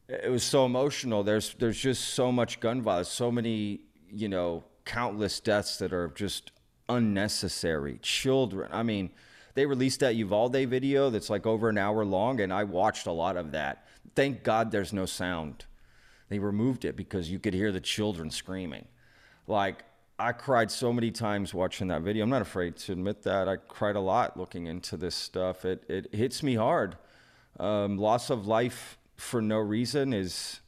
it 0.07 0.29
was 0.29 0.43
so 0.43 0.65
emotional. 0.65 1.23
There's 1.23 1.53
there's 1.55 1.79
just 1.79 2.09
so 2.09 2.31
much 2.31 2.59
gun 2.59 2.81
violence, 2.81 3.09
so 3.09 3.31
many, 3.31 3.81
you 4.11 4.27
know, 4.27 4.65
countless 4.85 5.39
deaths 5.39 5.77
that 5.77 5.93
are 5.93 6.09
just 6.09 6.51
unnecessary. 6.89 7.99
Children. 8.01 8.69
I 8.71 8.83
mean, 8.83 9.11
they 9.55 9.65
released 9.65 9.99
that 9.99 10.15
Uvalde 10.15 10.67
video 10.67 11.09
that's 11.09 11.29
like 11.29 11.45
over 11.45 11.69
an 11.69 11.77
hour 11.77 12.03
long, 12.03 12.39
and 12.39 12.51
I 12.51 12.63
watched 12.63 13.07
a 13.07 13.11
lot 13.11 13.37
of 13.37 13.51
that. 13.51 13.85
Thank 14.15 14.43
God 14.43 14.71
there's 14.71 14.93
no 14.93 15.05
sound. 15.05 15.65
They 16.29 16.39
removed 16.39 16.85
it 16.85 16.95
because 16.95 17.29
you 17.29 17.39
could 17.39 17.53
hear 17.53 17.71
the 17.71 17.79
children 17.79 18.31
screaming. 18.31 18.87
Like, 19.47 19.83
I 20.17 20.31
cried 20.31 20.71
so 20.71 20.93
many 20.93 21.11
times 21.11 21.53
watching 21.53 21.87
that 21.87 22.01
video. 22.01 22.23
I'm 22.23 22.29
not 22.29 22.41
afraid 22.41 22.77
to 22.77 22.93
admit 22.93 23.23
that. 23.23 23.47
I 23.47 23.57
cried 23.57 23.95
a 23.95 23.99
lot 23.99 24.37
looking 24.37 24.67
into 24.67 24.95
this 24.97 25.15
stuff. 25.15 25.65
It, 25.65 25.83
it 25.89 26.13
hits 26.13 26.41
me 26.43 26.55
hard. 26.55 26.97
Um, 27.59 27.97
loss 27.97 28.29
of 28.29 28.47
life 28.47 28.97
for 29.15 29.41
no 29.41 29.57
reason 29.57 30.13
is 30.13 30.59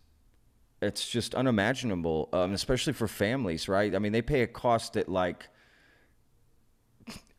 it's 0.81 1.07
just 1.07 1.33
unimaginable, 1.35 2.29
um, 2.33 2.53
especially 2.53 2.93
for 2.93 3.07
families, 3.07 3.67
right? 3.67 3.95
I 3.95 3.99
mean, 3.99 4.11
they 4.11 4.21
pay 4.21 4.41
a 4.41 4.47
cost 4.47 4.93
that 4.93 5.09
like 5.09 5.47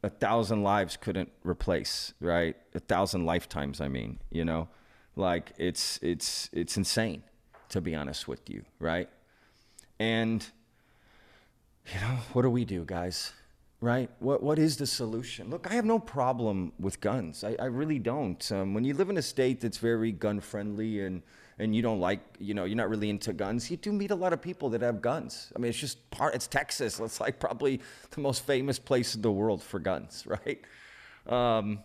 a 0.07 0.09
thousand 0.09 0.63
lives 0.63 0.97
couldn't 0.97 1.33
replace, 1.43 2.15
right? 2.21 2.57
A 2.77 2.79
thousand 2.79 3.27
lifetimes, 3.27 3.81
I 3.81 3.89
mean, 3.89 4.21
you 4.31 4.45
know, 4.45 4.69
like 5.17 5.53
it's 5.59 5.99
it's 6.01 6.49
it's 6.53 6.77
insane, 6.77 7.25
to 7.71 7.81
be 7.81 7.93
honest 7.97 8.29
with 8.29 8.49
you, 8.49 8.65
right? 8.79 9.09
And 9.99 10.47
you 11.93 12.01
know, 12.01 12.19
what 12.33 12.43
do 12.43 12.51
we 12.51 12.65
do, 12.65 12.85
guys? 12.85 13.33
Right? 13.87 14.11
What 14.19 14.43
what 14.43 14.59
is 14.59 14.76
the 14.76 14.87
solution? 14.87 15.49
Look, 15.49 15.71
I 15.71 15.75
have 15.75 15.85
no 15.85 16.00
problem 16.00 16.73
with 16.81 17.00
guns. 17.00 17.45
I, 17.45 17.55
I 17.61 17.66
really 17.66 18.00
don't. 18.00 18.43
Um, 18.50 18.75
when 18.75 18.83
you 18.83 18.95
live 18.95 19.11
in 19.11 19.16
a 19.16 19.23
state 19.23 19.61
that's 19.61 19.78
very 19.78 20.11
gun 20.11 20.40
friendly 20.40 21.02
and 21.02 21.23
and 21.61 21.73
you 21.73 21.83
don't 21.83 22.00
like, 22.00 22.19
you 22.40 22.52
know, 22.52 22.64
you're 22.64 22.76
not 22.76 22.90
really 22.90 23.09
into 23.09 23.33
guns, 23.33 23.71
you 23.71 23.76
do 23.76 23.93
meet 23.93 24.11
a 24.11 24.16
lot 24.16 24.33
of 24.33 24.43
people 24.43 24.71
that 24.71 24.83
have 24.83 25.00
guns. 25.00 25.52
I 25.55 25.61
mean, 25.61 25.69
it's 25.69 25.78
just 25.78 26.11
part, 26.11 26.35
it's 26.35 26.49
Texas. 26.49 26.99
It's 27.07 27.21
like 27.21 27.38
probably 27.38 27.81
the 28.11 28.21
most 28.21 28.45
famous 28.45 28.81
place 28.81 29.14
in 29.14 29.23
the 29.23 29.31
world 29.31 29.62
for 29.62 29.78
guns, 29.78 30.26
right? 30.35 30.61
Um, 31.28 31.85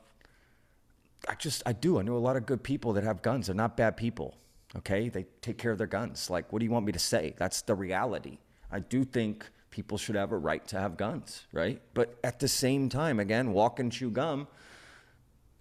I 1.29 1.35
just, 1.35 1.61
I 1.67 1.73
do. 1.73 1.99
I 1.99 2.01
know 2.01 2.15
a 2.15 2.25
lot 2.29 2.35
of 2.35 2.47
good 2.47 2.63
people 2.63 2.93
that 2.93 3.03
have 3.03 3.21
guns. 3.21 3.45
They're 3.45 3.55
not 3.55 3.77
bad 3.77 3.95
people, 3.95 4.33
okay? 4.75 5.07
They 5.07 5.27
take 5.41 5.59
care 5.59 5.71
of 5.71 5.77
their 5.77 5.93
guns. 5.99 6.31
Like, 6.31 6.51
what 6.51 6.61
do 6.61 6.65
you 6.65 6.71
want 6.71 6.87
me 6.87 6.93
to 6.93 7.05
say? 7.13 7.35
That's 7.37 7.61
the 7.61 7.75
reality. 7.75 8.39
I 8.71 8.79
do 8.79 9.03
think 9.03 9.45
people 9.71 9.97
should 9.97 10.15
have 10.15 10.31
a 10.31 10.37
right 10.37 10.65
to 10.67 10.79
have 10.79 10.97
guns, 10.97 11.45
right? 11.51 11.81
But 11.93 12.17
at 12.23 12.39
the 12.39 12.47
same 12.47 12.89
time, 12.89 13.19
again, 13.19 13.53
walk 13.53 13.79
and 13.79 13.91
chew 13.91 14.11
gum 14.11 14.47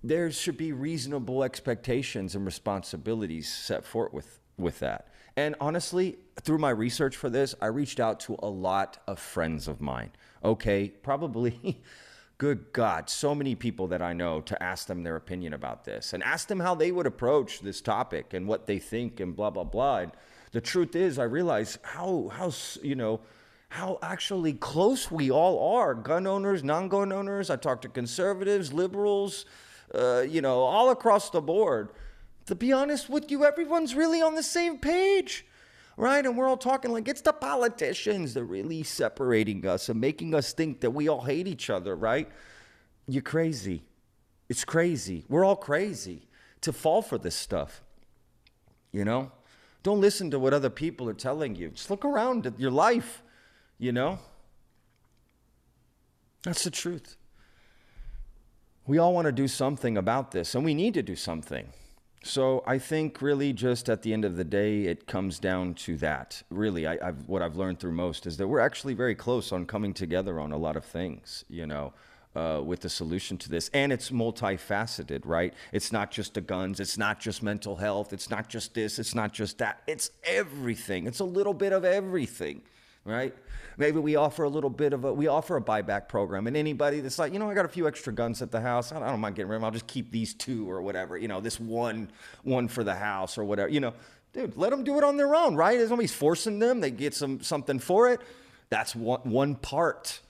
there 0.02 0.30
should 0.30 0.56
be 0.56 0.72
reasonable 0.72 1.44
expectations 1.44 2.34
and 2.34 2.44
responsibilities 2.44 3.52
set 3.52 3.84
forth 3.84 4.12
with, 4.12 4.38
with 4.56 4.78
that. 4.80 5.08
And 5.36 5.54
honestly, 5.60 6.18
through 6.40 6.58
my 6.58 6.70
research 6.70 7.16
for 7.16 7.30
this, 7.30 7.54
I 7.60 7.66
reached 7.66 8.00
out 8.00 8.20
to 8.20 8.36
a 8.40 8.48
lot 8.48 8.98
of 9.06 9.18
friends 9.18 9.68
of 9.68 9.80
mine. 9.80 10.10
Okay, 10.42 10.88
probably, 10.88 11.82
good 12.38 12.72
God, 12.72 13.10
so 13.10 13.34
many 13.34 13.54
people 13.54 13.88
that 13.88 14.00
I 14.00 14.14
know 14.14 14.40
to 14.42 14.62
ask 14.62 14.86
them 14.86 15.02
their 15.02 15.16
opinion 15.16 15.52
about 15.52 15.84
this 15.84 16.14
and 16.14 16.22
ask 16.22 16.48
them 16.48 16.60
how 16.60 16.74
they 16.74 16.90
would 16.90 17.06
approach 17.06 17.60
this 17.60 17.80
topic 17.80 18.32
and 18.32 18.48
what 18.48 18.66
they 18.66 18.78
think 18.78 19.20
and 19.20 19.36
blah, 19.36 19.50
blah, 19.50 19.64
blah. 19.64 19.98
And 19.98 20.12
the 20.52 20.60
truth 20.62 20.96
is, 20.96 21.18
I 21.18 21.24
realize 21.24 21.78
how, 21.82 22.30
how, 22.32 22.50
you 22.82 22.94
know, 22.94 23.20
how 23.70 23.98
actually 24.02 24.52
close 24.52 25.10
we 25.10 25.30
all 25.30 25.76
are 25.76 25.94
gun 25.94 26.26
owners, 26.26 26.62
non 26.62 26.88
gun 26.88 27.12
owners. 27.12 27.50
I 27.50 27.56
talk 27.56 27.80
to 27.82 27.88
conservatives, 27.88 28.72
liberals, 28.72 29.46
uh, 29.94 30.24
you 30.28 30.42
know, 30.42 30.60
all 30.60 30.90
across 30.90 31.30
the 31.30 31.40
board. 31.40 31.90
To 32.46 32.56
be 32.56 32.72
honest 32.72 33.08
with 33.08 33.30
you, 33.30 33.44
everyone's 33.44 33.94
really 33.94 34.20
on 34.20 34.34
the 34.34 34.42
same 34.42 34.78
page, 34.78 35.46
right? 35.96 36.24
And 36.26 36.36
we're 36.36 36.48
all 36.48 36.56
talking 36.56 36.90
like 36.90 37.06
it's 37.06 37.20
the 37.20 37.32
politicians 37.32 38.34
that 38.34 38.42
really 38.44 38.82
separating 38.82 39.64
us 39.64 39.88
and 39.88 40.00
making 40.00 40.34
us 40.34 40.52
think 40.52 40.80
that 40.80 40.90
we 40.90 41.08
all 41.08 41.22
hate 41.22 41.46
each 41.46 41.70
other, 41.70 41.94
right? 41.94 42.28
You're 43.06 43.22
crazy. 43.22 43.84
It's 44.48 44.64
crazy. 44.64 45.24
We're 45.28 45.44
all 45.44 45.54
crazy 45.54 46.26
to 46.62 46.72
fall 46.72 47.02
for 47.02 47.18
this 47.18 47.36
stuff, 47.36 47.84
you 48.90 49.04
know? 49.04 49.30
Don't 49.84 50.00
listen 50.00 50.30
to 50.32 50.40
what 50.40 50.52
other 50.52 50.70
people 50.70 51.08
are 51.08 51.14
telling 51.14 51.54
you. 51.54 51.68
Just 51.68 51.88
look 51.88 52.04
around 52.04 52.46
at 52.46 52.58
your 52.58 52.72
life, 52.72 53.22
you 53.80 53.90
know? 53.90 54.20
That's 56.44 56.62
the 56.62 56.70
truth 56.70 57.16
we 58.90 58.98
all 58.98 59.14
want 59.14 59.26
to 59.26 59.32
do 59.32 59.46
something 59.46 59.96
about 59.96 60.32
this, 60.32 60.56
and 60.56 60.64
we 60.64 60.74
need 60.74 60.94
to 60.94 61.02
do 61.02 61.14
something. 61.14 61.68
So 62.24 62.64
I 62.66 62.78
think 62.78 63.22
really 63.22 63.52
just 63.52 63.88
at 63.88 64.02
the 64.02 64.12
end 64.12 64.24
of 64.24 64.36
the 64.36 64.42
day, 64.42 64.82
it 64.82 65.06
comes 65.06 65.38
down 65.38 65.74
to 65.86 65.96
that. 65.98 66.42
Really, 66.50 66.88
I, 66.88 66.98
have 67.02 67.28
what 67.28 67.40
I've 67.40 67.54
learned 67.54 67.78
through 67.78 67.92
most 67.92 68.26
is 68.26 68.36
that 68.38 68.48
we're 68.48 68.58
actually 68.58 68.94
very 68.94 69.14
close 69.14 69.52
on 69.52 69.64
coming 69.64 69.94
together 69.94 70.40
on 70.40 70.50
a 70.50 70.56
lot 70.56 70.76
of 70.76 70.84
things. 70.84 71.44
You 71.48 71.66
know. 71.66 71.92
Uh, 72.36 72.62
with 72.64 72.78
the 72.78 72.88
solution 72.88 73.36
to 73.36 73.48
this. 73.48 73.68
And 73.74 73.92
it's 73.92 74.10
multifaceted, 74.10 75.22
right? 75.24 75.52
It's 75.72 75.90
not 75.90 76.12
just 76.12 76.34
the 76.34 76.40
guns, 76.40 76.78
it's 76.78 76.96
not 76.96 77.18
just 77.18 77.42
mental 77.42 77.74
health, 77.74 78.12
it's 78.12 78.30
not 78.30 78.48
just 78.48 78.72
this, 78.72 79.00
it's 79.00 79.16
not 79.16 79.32
just 79.32 79.58
that. 79.58 79.82
It's 79.88 80.12
everything. 80.22 81.08
It's 81.08 81.18
a 81.18 81.24
little 81.24 81.54
bit 81.54 81.72
of 81.72 81.84
everything 81.84 82.62
right? 83.10 83.34
Maybe 83.76 83.98
we 83.98 84.16
offer 84.16 84.44
a 84.44 84.48
little 84.48 84.70
bit 84.70 84.92
of 84.92 85.04
a 85.04 85.12
we 85.12 85.26
offer 85.26 85.56
a 85.56 85.62
buyback 85.62 86.08
program, 86.08 86.46
and 86.46 86.56
anybody 86.56 87.00
that's 87.00 87.18
like, 87.18 87.32
you 87.32 87.38
know, 87.38 87.50
I 87.50 87.54
got 87.54 87.64
a 87.64 87.68
few 87.68 87.88
extra 87.88 88.12
guns 88.12 88.42
at 88.42 88.50
the 88.50 88.60
house. 88.60 88.92
I 88.92 88.96
don't, 88.96 89.04
I 89.04 89.10
don't 89.10 89.20
mind 89.20 89.36
getting 89.36 89.48
rid 89.48 89.56
of 89.56 89.60
them. 89.62 89.66
I'll 89.66 89.70
just 89.70 89.86
keep 89.86 90.10
these 90.10 90.34
two 90.34 90.70
or 90.70 90.82
whatever. 90.82 91.16
You 91.16 91.28
know, 91.28 91.40
this 91.40 91.58
one 91.58 92.10
one 92.42 92.68
for 92.68 92.84
the 92.84 92.94
house 92.94 93.38
or 93.38 93.44
whatever. 93.44 93.70
You 93.70 93.80
know, 93.80 93.94
dude, 94.32 94.56
let 94.56 94.70
them 94.70 94.84
do 94.84 94.98
it 94.98 95.04
on 95.04 95.16
their 95.16 95.34
own, 95.34 95.56
right? 95.56 95.78
There's 95.78 95.90
nobody's 95.90 96.14
forcing 96.14 96.58
them. 96.58 96.80
They 96.80 96.90
get 96.90 97.14
some 97.14 97.40
something 97.40 97.78
for 97.78 98.10
it. 98.10 98.20
That's 98.68 98.94
one 98.94 99.20
one 99.20 99.54
part, 99.54 100.20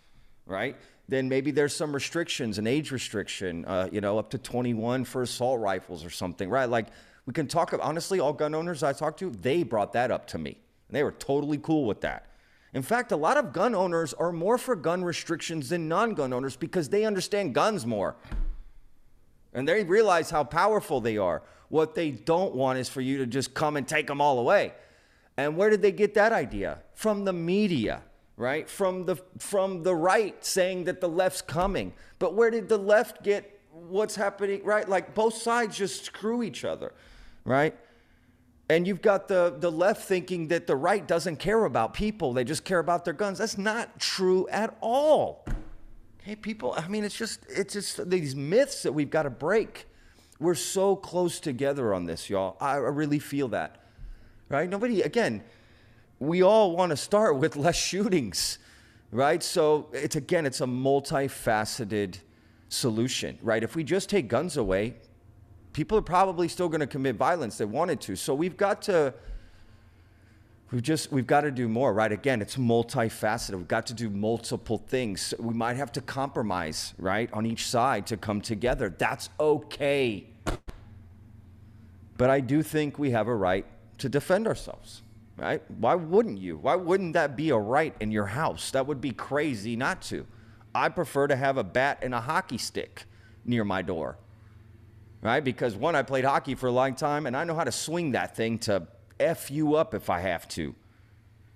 right? 0.46 0.76
Then 1.08 1.28
maybe 1.28 1.50
there's 1.50 1.74
some 1.74 1.92
restrictions, 1.92 2.58
an 2.58 2.68
age 2.68 2.92
restriction, 2.92 3.64
uh, 3.64 3.88
you 3.90 4.00
know, 4.00 4.16
up 4.16 4.30
to 4.30 4.38
21 4.38 5.04
for 5.04 5.22
assault 5.22 5.58
rifles 5.58 6.04
or 6.04 6.10
something, 6.10 6.48
right? 6.48 6.68
Like 6.68 6.86
we 7.26 7.32
can 7.32 7.48
talk. 7.48 7.74
Honestly, 7.82 8.20
all 8.20 8.32
gun 8.32 8.54
owners 8.54 8.84
I 8.84 8.92
talked 8.92 9.18
to, 9.18 9.30
they 9.30 9.64
brought 9.64 9.92
that 9.94 10.12
up 10.12 10.28
to 10.28 10.38
me, 10.38 10.56
and 10.88 10.96
they 10.96 11.02
were 11.02 11.12
totally 11.12 11.58
cool 11.58 11.84
with 11.84 12.02
that. 12.02 12.26
In 12.72 12.82
fact, 12.82 13.10
a 13.10 13.16
lot 13.16 13.36
of 13.36 13.52
gun 13.52 13.74
owners 13.74 14.14
are 14.14 14.30
more 14.32 14.56
for 14.56 14.76
gun 14.76 15.02
restrictions 15.02 15.68
than 15.70 15.88
non 15.88 16.14
gun 16.14 16.32
owners 16.32 16.56
because 16.56 16.88
they 16.88 17.04
understand 17.04 17.54
guns 17.54 17.84
more. 17.84 18.16
And 19.52 19.66
they 19.66 19.82
realize 19.82 20.30
how 20.30 20.44
powerful 20.44 21.00
they 21.00 21.16
are. 21.16 21.42
What 21.68 21.94
they 21.94 22.10
don't 22.10 22.54
want 22.54 22.78
is 22.78 22.88
for 22.88 23.00
you 23.00 23.18
to 23.18 23.26
just 23.26 23.54
come 23.54 23.76
and 23.76 23.86
take 23.86 24.06
them 24.06 24.20
all 24.20 24.38
away. 24.38 24.72
And 25.36 25.56
where 25.56 25.70
did 25.70 25.82
they 25.82 25.92
get 25.92 26.14
that 26.14 26.32
idea? 26.32 26.82
From 26.94 27.24
the 27.24 27.32
media, 27.32 28.02
right? 28.36 28.68
From 28.68 29.04
the 29.06 29.16
from 29.38 29.82
the 29.82 29.94
right 29.94 30.44
saying 30.44 30.84
that 30.84 31.00
the 31.00 31.08
left's 31.08 31.42
coming. 31.42 31.92
But 32.18 32.34
where 32.34 32.50
did 32.50 32.68
the 32.68 32.78
left 32.78 33.22
get 33.24 33.60
what's 33.72 34.14
happening, 34.14 34.62
right? 34.64 34.88
Like 34.88 35.14
both 35.14 35.34
sides 35.34 35.76
just 35.76 36.04
screw 36.04 36.42
each 36.42 36.64
other, 36.64 36.92
right? 37.44 37.76
And 38.70 38.86
you've 38.86 39.02
got 39.02 39.26
the, 39.26 39.52
the 39.58 39.70
left 39.70 40.04
thinking 40.04 40.46
that 40.48 40.68
the 40.68 40.76
right 40.76 41.04
doesn't 41.04 41.40
care 41.40 41.64
about 41.64 41.92
people, 41.92 42.32
they 42.32 42.44
just 42.44 42.64
care 42.64 42.78
about 42.78 43.04
their 43.04 43.12
guns. 43.12 43.38
That's 43.38 43.58
not 43.58 43.98
true 43.98 44.48
at 44.48 44.76
all. 44.80 45.44
Okay, 46.22 46.36
people, 46.36 46.74
I 46.76 46.86
mean, 46.86 47.02
it's 47.02 47.16
just, 47.16 47.40
it's 47.48 47.72
just 47.74 48.08
these 48.08 48.36
myths 48.36 48.84
that 48.84 48.92
we've 48.92 49.10
got 49.10 49.24
to 49.24 49.30
break. 49.30 49.88
We're 50.38 50.54
so 50.54 50.94
close 50.94 51.40
together 51.40 51.92
on 51.92 52.04
this, 52.04 52.30
y'all. 52.30 52.56
I 52.60 52.76
really 52.76 53.18
feel 53.18 53.48
that. 53.48 53.82
Right? 54.48 54.70
Nobody, 54.70 55.02
again, 55.02 55.42
we 56.20 56.44
all 56.44 56.76
want 56.76 56.90
to 56.90 56.96
start 56.96 57.38
with 57.38 57.56
less 57.56 57.74
shootings, 57.76 58.58
right? 59.10 59.42
So 59.42 59.88
it's 59.92 60.14
again, 60.14 60.46
it's 60.46 60.60
a 60.60 60.66
multifaceted 60.66 62.18
solution, 62.68 63.36
right? 63.42 63.64
If 63.64 63.74
we 63.74 63.82
just 63.82 64.08
take 64.08 64.28
guns 64.28 64.56
away, 64.56 64.94
people 65.72 65.96
are 65.98 66.02
probably 66.02 66.48
still 66.48 66.68
going 66.68 66.80
to 66.80 66.86
commit 66.86 67.16
violence 67.16 67.58
they 67.58 67.64
wanted 67.64 68.00
to. 68.02 68.16
So 68.16 68.34
we've 68.34 68.56
got 68.56 68.82
to 68.82 69.14
we've 70.70 70.82
just 70.82 71.12
we've 71.12 71.26
got 71.26 71.42
to 71.42 71.50
do 71.50 71.68
more 71.68 71.92
right? 71.92 72.12
Again 72.12 72.42
it's 72.42 72.56
multifaceted. 72.56 73.56
We've 73.56 73.68
got 73.68 73.86
to 73.88 73.94
do 73.94 74.10
multiple 74.10 74.78
things. 74.78 75.34
We 75.38 75.54
might 75.54 75.76
have 75.76 75.92
to 75.92 76.00
compromise 76.00 76.94
right 76.98 77.32
on 77.32 77.46
each 77.46 77.66
side 77.66 78.06
to 78.08 78.16
come 78.16 78.40
together. 78.40 78.94
That's 78.96 79.30
okay. 79.38 80.26
But 82.16 82.28
i 82.28 82.40
do 82.40 82.62
think 82.62 82.98
we 82.98 83.12
have 83.12 83.28
a 83.28 83.34
right 83.34 83.64
to 83.98 84.08
defend 84.08 84.46
ourselves 84.46 85.02
right? 85.40 85.62
Why 85.78 85.94
wouldn't 85.94 86.38
you? 86.38 86.58
Why 86.58 86.74
wouldn't 86.74 87.14
that 87.14 87.34
be 87.34 87.48
a 87.50 87.56
right 87.56 87.94
in 87.98 88.10
your 88.10 88.26
house? 88.26 88.70
That 88.72 88.86
would 88.86 89.00
be 89.00 89.10
crazy 89.10 89.74
not 89.74 90.02
to. 90.02 90.26
I 90.74 90.90
prefer 90.90 91.26
to 91.26 91.34
have 91.34 91.56
a 91.56 91.64
bat 91.64 91.98
and 92.02 92.14
a 92.14 92.20
hockey 92.20 92.58
stick 92.58 93.04
near 93.44 93.64
my 93.64 93.82
door 93.82 94.18
right? 95.22 95.42
Because 95.42 95.76
one, 95.76 95.94
I 95.94 96.02
played 96.02 96.24
hockey 96.24 96.54
for 96.54 96.66
a 96.66 96.72
long 96.72 96.94
time 96.94 97.26
and 97.26 97.36
I 97.36 97.44
know 97.44 97.54
how 97.54 97.64
to 97.64 97.72
swing 97.72 98.12
that 98.12 98.36
thing 98.36 98.58
to 98.60 98.86
F 99.18 99.50
you 99.50 99.74
up 99.76 99.94
if 99.94 100.08
I 100.08 100.20
have 100.20 100.48
to, 100.48 100.74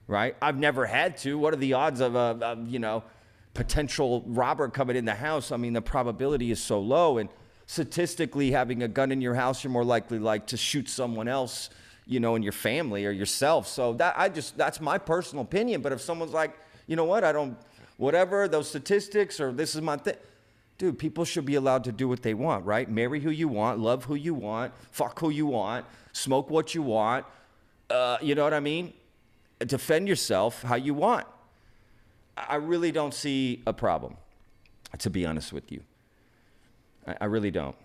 right? 0.07 0.37
I've 0.43 0.59
never 0.59 0.87
had 0.87 1.17
to. 1.19 1.39
What 1.39 1.55
are 1.55 1.59
the 1.59 1.73
odds 1.73 2.01
of 2.01 2.15
a, 2.15 2.39
a 2.43 2.57
you 2.67 2.79
know, 2.79 3.03
potential 3.55 4.23
robber 4.27 4.69
coming 4.69 4.97
in 4.97 5.05
the 5.05 5.15
house? 5.15 5.51
I 5.51 5.57
mean, 5.57 5.73
the 5.73 5.83
probability 5.83 6.51
is 6.51 6.63
so 6.63 6.79
low. 6.79 7.19
And 7.19 7.31
statistically, 7.67 8.51
having 8.51 8.83
a 8.83 8.89
gun 8.89 9.11
in 9.11 9.21
your 9.21 9.35
house, 9.35 9.65
you're 9.65 9.71
more 9.71 9.85
likely 9.85 10.19
like 10.19 10.47
to 10.49 10.59
shoot 10.59 10.89
someone 10.89 11.27
else, 11.27 11.71
you 12.07 12.21
know, 12.21 12.35
in 12.35 12.43
your 12.43 12.53
family 12.53 13.07
or 13.07 13.11
yourself. 13.13 13.67
So 13.67 13.95
that 13.95 14.15
I 14.19 14.29
just, 14.29 14.59
that's 14.59 14.81
my 14.81 14.99
personal 14.99 15.43
opinion. 15.43 15.81
But 15.81 15.93
if 15.93 16.03
someone's 16.03 16.35
like, 16.35 16.55
you 16.87 16.97
know 16.97 17.05
what, 17.05 17.25
I 17.25 17.33
don't, 17.33 17.57
whatever, 17.97 18.47
those 18.47 18.69
statistics 18.69 19.41
or 19.41 19.53
this 19.53 19.75
is 19.75 19.81
my 19.81 19.97
thing 19.97 20.17
dude, 20.79 20.99
people 20.99 21.25
should 21.25 21.45
be 21.45 21.55
allowed 21.55 21.85
to 21.85 21.93
do 21.93 22.09
what 22.09 22.23
they 22.23 22.35
want, 22.35 22.65
right? 22.65 22.91
Marry 22.91 23.21
who 23.21 23.31
you 23.31 23.49
want, 23.49 23.79
love 23.79 24.05
who 24.05 24.15
you 24.15 24.35
want, 24.35 24.73
fuck 24.91 25.19
who 25.21 25.31
you 25.31 25.47
want, 25.47 25.87
smoke 26.13 26.51
what 26.51 26.75
you 26.75 26.83
want, 26.83 27.25
Uh, 27.91 28.19
you 28.23 28.35
know 28.35 28.45
what 28.45 28.55
I 28.55 28.61
mean? 28.61 28.93
Defend 29.59 30.09
yourself 30.09 30.63
how 30.63 30.75
you 30.75 30.95
want. 30.95 31.27
I 32.37 32.57
really 32.57 32.91
don't 32.91 33.15
see 33.15 33.63
a 33.67 33.73
problem, 33.73 34.17
to 34.99 35.11
be 35.11 35.25
honest 35.27 35.53
with 35.53 35.71
you. 35.71 35.81
I, 37.07 37.17
I 37.21 37.25
really 37.27 37.51
don't. 37.51 37.77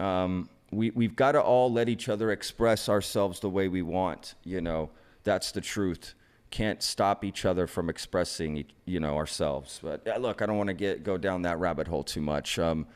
Um, 0.00 0.48
we, 0.72 0.90
we've 0.90 1.14
got 1.14 1.32
to 1.32 1.42
all 1.42 1.72
let 1.72 1.88
each 1.88 2.08
other 2.08 2.32
express 2.32 2.88
ourselves 2.88 3.40
the 3.40 3.50
way 3.50 3.68
we 3.68 3.82
want. 3.82 4.34
You 4.44 4.60
know, 4.60 4.90
that's 5.22 5.52
the 5.52 5.60
truth. 5.60 6.14
Can't 6.54 6.84
stop 6.84 7.24
each 7.24 7.44
other 7.44 7.66
from 7.66 7.90
expressing, 7.90 8.64
you 8.84 9.00
know, 9.00 9.16
ourselves. 9.16 9.80
But 9.82 10.06
uh, 10.06 10.18
look, 10.18 10.40
I 10.40 10.46
don't 10.46 10.56
want 10.56 10.68
to 10.68 10.74
get 10.74 11.02
go 11.02 11.18
down 11.18 11.42
that 11.42 11.58
rabbit 11.58 11.88
hole 11.88 12.04
too 12.04 12.20
much. 12.20 12.60
Um, 12.60 12.86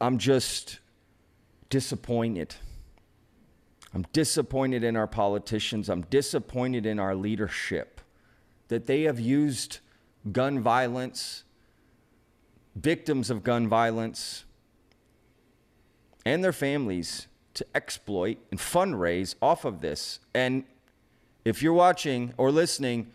I'm 0.00 0.18
just 0.18 0.78
disappointed. 1.68 2.54
I'm 3.92 4.06
disappointed 4.12 4.84
in 4.84 4.94
our 4.94 5.08
politicians. 5.08 5.88
I'm 5.88 6.02
disappointed 6.02 6.86
in 6.86 7.00
our 7.00 7.16
leadership 7.16 8.00
that 8.68 8.86
they 8.86 9.02
have 9.02 9.18
used 9.18 9.80
gun 10.30 10.60
violence, 10.60 11.42
victims 12.76 13.30
of 13.30 13.42
gun 13.42 13.66
violence, 13.66 14.44
and 16.24 16.44
their 16.44 16.52
families 16.52 17.26
to 17.54 17.66
exploit 17.74 18.38
and 18.52 18.60
fundraise 18.60 19.34
off 19.42 19.64
of 19.64 19.80
this. 19.80 20.20
And 20.32 20.62
if 21.48 21.62
you're 21.62 21.72
watching 21.72 22.34
or 22.36 22.50
listening, 22.50 23.10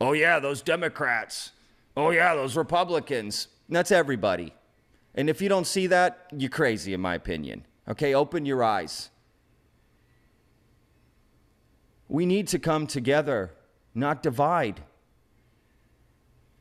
oh, 0.00 0.12
yeah, 0.12 0.38
those 0.38 0.62
Democrats, 0.62 1.52
oh, 1.96 2.10
yeah, 2.10 2.34
those 2.34 2.56
Republicans, 2.56 3.48
that's 3.68 3.90
everybody. 3.90 4.52
And 5.14 5.28
if 5.28 5.42
you 5.42 5.48
don't 5.48 5.66
see 5.66 5.86
that, 5.88 6.26
you're 6.36 6.50
crazy, 6.50 6.94
in 6.94 7.00
my 7.00 7.14
opinion. 7.14 7.66
Okay, 7.88 8.14
open 8.14 8.46
your 8.46 8.62
eyes. 8.62 9.10
We 12.08 12.24
need 12.24 12.48
to 12.48 12.58
come 12.58 12.86
together, 12.86 13.52
not 13.94 14.22
divide. 14.22 14.82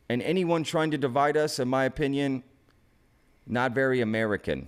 And 0.10 0.22
anyone 0.22 0.64
trying 0.64 0.92
to 0.92 0.98
divide 0.98 1.38
us, 1.38 1.60
in 1.60 1.68
my 1.68 1.86
opinion, 1.86 2.44
not 3.46 3.74
very 3.74 4.02
American. 4.02 4.68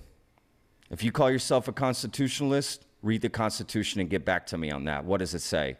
If 0.90 1.04
you 1.04 1.12
call 1.12 1.30
yourself 1.30 1.68
a 1.68 1.74
constitutionalist, 1.74 2.86
read 3.02 3.22
the 3.22 3.30
Constitution 3.30 4.02
and 4.02 4.10
get 4.10 4.26
back 4.26 4.46
to 4.48 4.58
me 4.58 4.72
on 4.72 4.86
that. 4.86 5.06
What 5.06 5.20
does 5.20 5.34
it 5.34 5.42
say? 5.42 5.78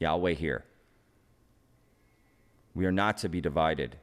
Yeah, 0.00 0.16
here. 0.30 0.64
We 2.74 2.86
are 2.86 2.92
not 2.92 3.18
to 3.18 3.28
be 3.28 3.40
divided. 3.40 3.96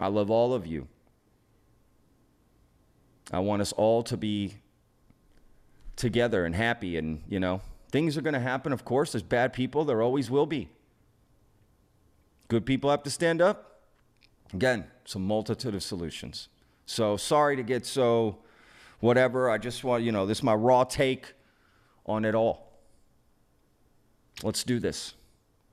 I 0.00 0.08
love 0.08 0.30
all 0.30 0.54
of 0.54 0.66
you. 0.66 0.88
I 3.30 3.38
want 3.40 3.62
us 3.62 3.72
all 3.72 4.02
to 4.04 4.16
be 4.16 4.54
together 5.96 6.46
and 6.46 6.54
happy 6.54 6.96
and, 6.96 7.22
you 7.28 7.38
know, 7.38 7.60
things 7.92 8.16
are 8.16 8.22
going 8.22 8.34
to 8.34 8.40
happen, 8.40 8.72
of 8.72 8.84
course. 8.84 9.12
There's 9.12 9.22
bad 9.22 9.52
people, 9.52 9.84
there 9.84 10.00
always 10.00 10.30
will 10.30 10.46
be. 10.46 10.70
Good 12.48 12.64
people 12.64 12.90
have 12.90 13.02
to 13.02 13.10
stand 13.10 13.42
up. 13.42 13.82
Again, 14.54 14.86
it's 15.04 15.14
a 15.14 15.18
multitude 15.18 15.74
of 15.74 15.82
solutions. 15.82 16.48
So 16.86 17.16
sorry 17.16 17.54
to 17.56 17.62
get 17.62 17.84
so 17.84 18.38
whatever. 19.00 19.50
I 19.50 19.58
just 19.58 19.84
want, 19.84 20.02
you 20.02 20.10
know, 20.10 20.24
this 20.24 20.38
is 20.38 20.42
my 20.42 20.54
raw 20.54 20.84
take 20.84 21.34
on 22.06 22.24
it 22.24 22.34
all. 22.34 22.69
Let's 24.42 24.64
do 24.64 24.78
this. 24.78 25.14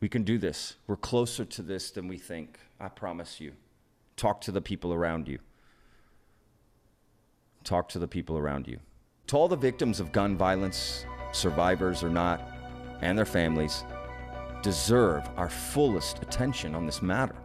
We 0.01 0.10
can 0.10 0.23
do 0.23 0.38
this. 0.38 0.75
We're 0.88 0.97
closer 0.97 1.45
to 1.45 1.62
this 1.62 1.89
than 1.89 2.08
we 2.08 2.17
think. 2.17 2.60
I 2.80 2.89
promise 2.89 3.39
you. 3.39 3.53
Talk 4.17 4.41
to 4.41 4.51
the 4.51 4.62
people 4.62 4.93
around 4.93 5.27
you. 5.27 5.39
Talk 7.63 7.89
to 7.89 7.99
the 7.99 8.08
people 8.08 8.38
around 8.38 8.67
you. 8.67 8.80
To 9.27 9.38
all 9.38 9.47
the 9.47 9.56
victims 9.56 9.99
of 9.99 10.12
gun 10.12 10.38
violence, 10.38 11.06
survivors 11.32 12.03
or 12.03 12.10
not, 12.10 12.41
and 13.01 13.17
their 13.17 13.25
families, 13.25 13.84
deserve 14.62 15.27
our 15.38 15.49
fullest 15.49 16.21
attention 16.21 16.75
on 16.75 16.86
this 16.86 17.01
matter. 17.01 17.36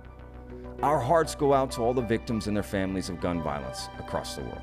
Our 0.83 0.99
hearts 0.99 1.35
go 1.35 1.55
out 1.55 1.71
to 1.73 1.83
all 1.83 1.95
the 1.95 2.03
victims 2.03 2.49
and 2.49 2.57
their 2.57 2.63
families 2.63 3.09
of 3.09 3.21
gun 3.21 3.43
violence 3.43 3.89
across 3.99 4.35
the 4.35 4.43
world. 4.43 4.63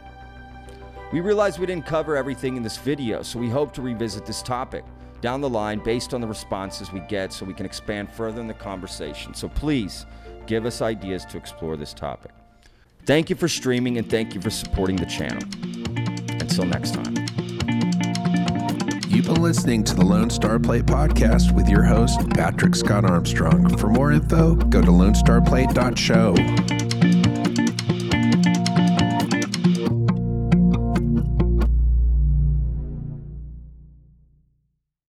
We 1.13 1.21
realize 1.21 1.57
we 1.57 1.65
didn't 1.65 1.85
cover 1.85 2.17
everything 2.17 2.57
in 2.57 2.63
this 2.63 2.77
video, 2.77 3.23
so 3.23 3.39
we 3.39 3.49
hope 3.49 3.73
to 3.73 3.81
revisit 3.81 4.25
this 4.25 4.43
topic 4.43 4.83
down 5.21 5.41
the 5.41 5.49
line 5.49 5.79
based 5.79 6.13
on 6.13 6.21
the 6.21 6.27
responses 6.27 6.91
we 6.91 6.99
get 7.01 7.33
so 7.33 7.45
we 7.45 7.53
can 7.53 7.65
expand 7.65 8.11
further 8.11 8.41
in 8.41 8.47
the 8.47 8.53
conversation. 8.53 9.33
So 9.33 9.49
please 9.49 10.05
give 10.47 10.65
us 10.65 10.81
ideas 10.81 11.25
to 11.25 11.37
explore 11.37 11.77
this 11.77 11.93
topic. 11.93 12.31
Thank 13.05 13.29
you 13.29 13.35
for 13.35 13.47
streaming 13.47 13.97
and 13.97 14.09
thank 14.09 14.35
you 14.35 14.41
for 14.41 14.49
supporting 14.49 14.95
the 14.95 15.05
channel. 15.05 15.41
Until 16.39 16.65
next 16.65 16.93
time. 16.93 17.15
You've 19.07 19.25
been 19.25 19.41
listening 19.41 19.83
to 19.85 19.95
the 19.95 20.05
Lone 20.05 20.29
Star 20.29 20.59
Plate 20.59 20.85
podcast 20.85 21.55
with 21.55 21.67
your 21.67 21.83
host, 21.83 22.29
Patrick 22.29 22.75
Scott 22.75 23.03
Armstrong. 23.03 23.75
For 23.77 23.87
more 23.87 24.11
info, 24.11 24.55
go 24.55 24.81
to 24.81 24.87
lonestarplate.show. 24.87 27.18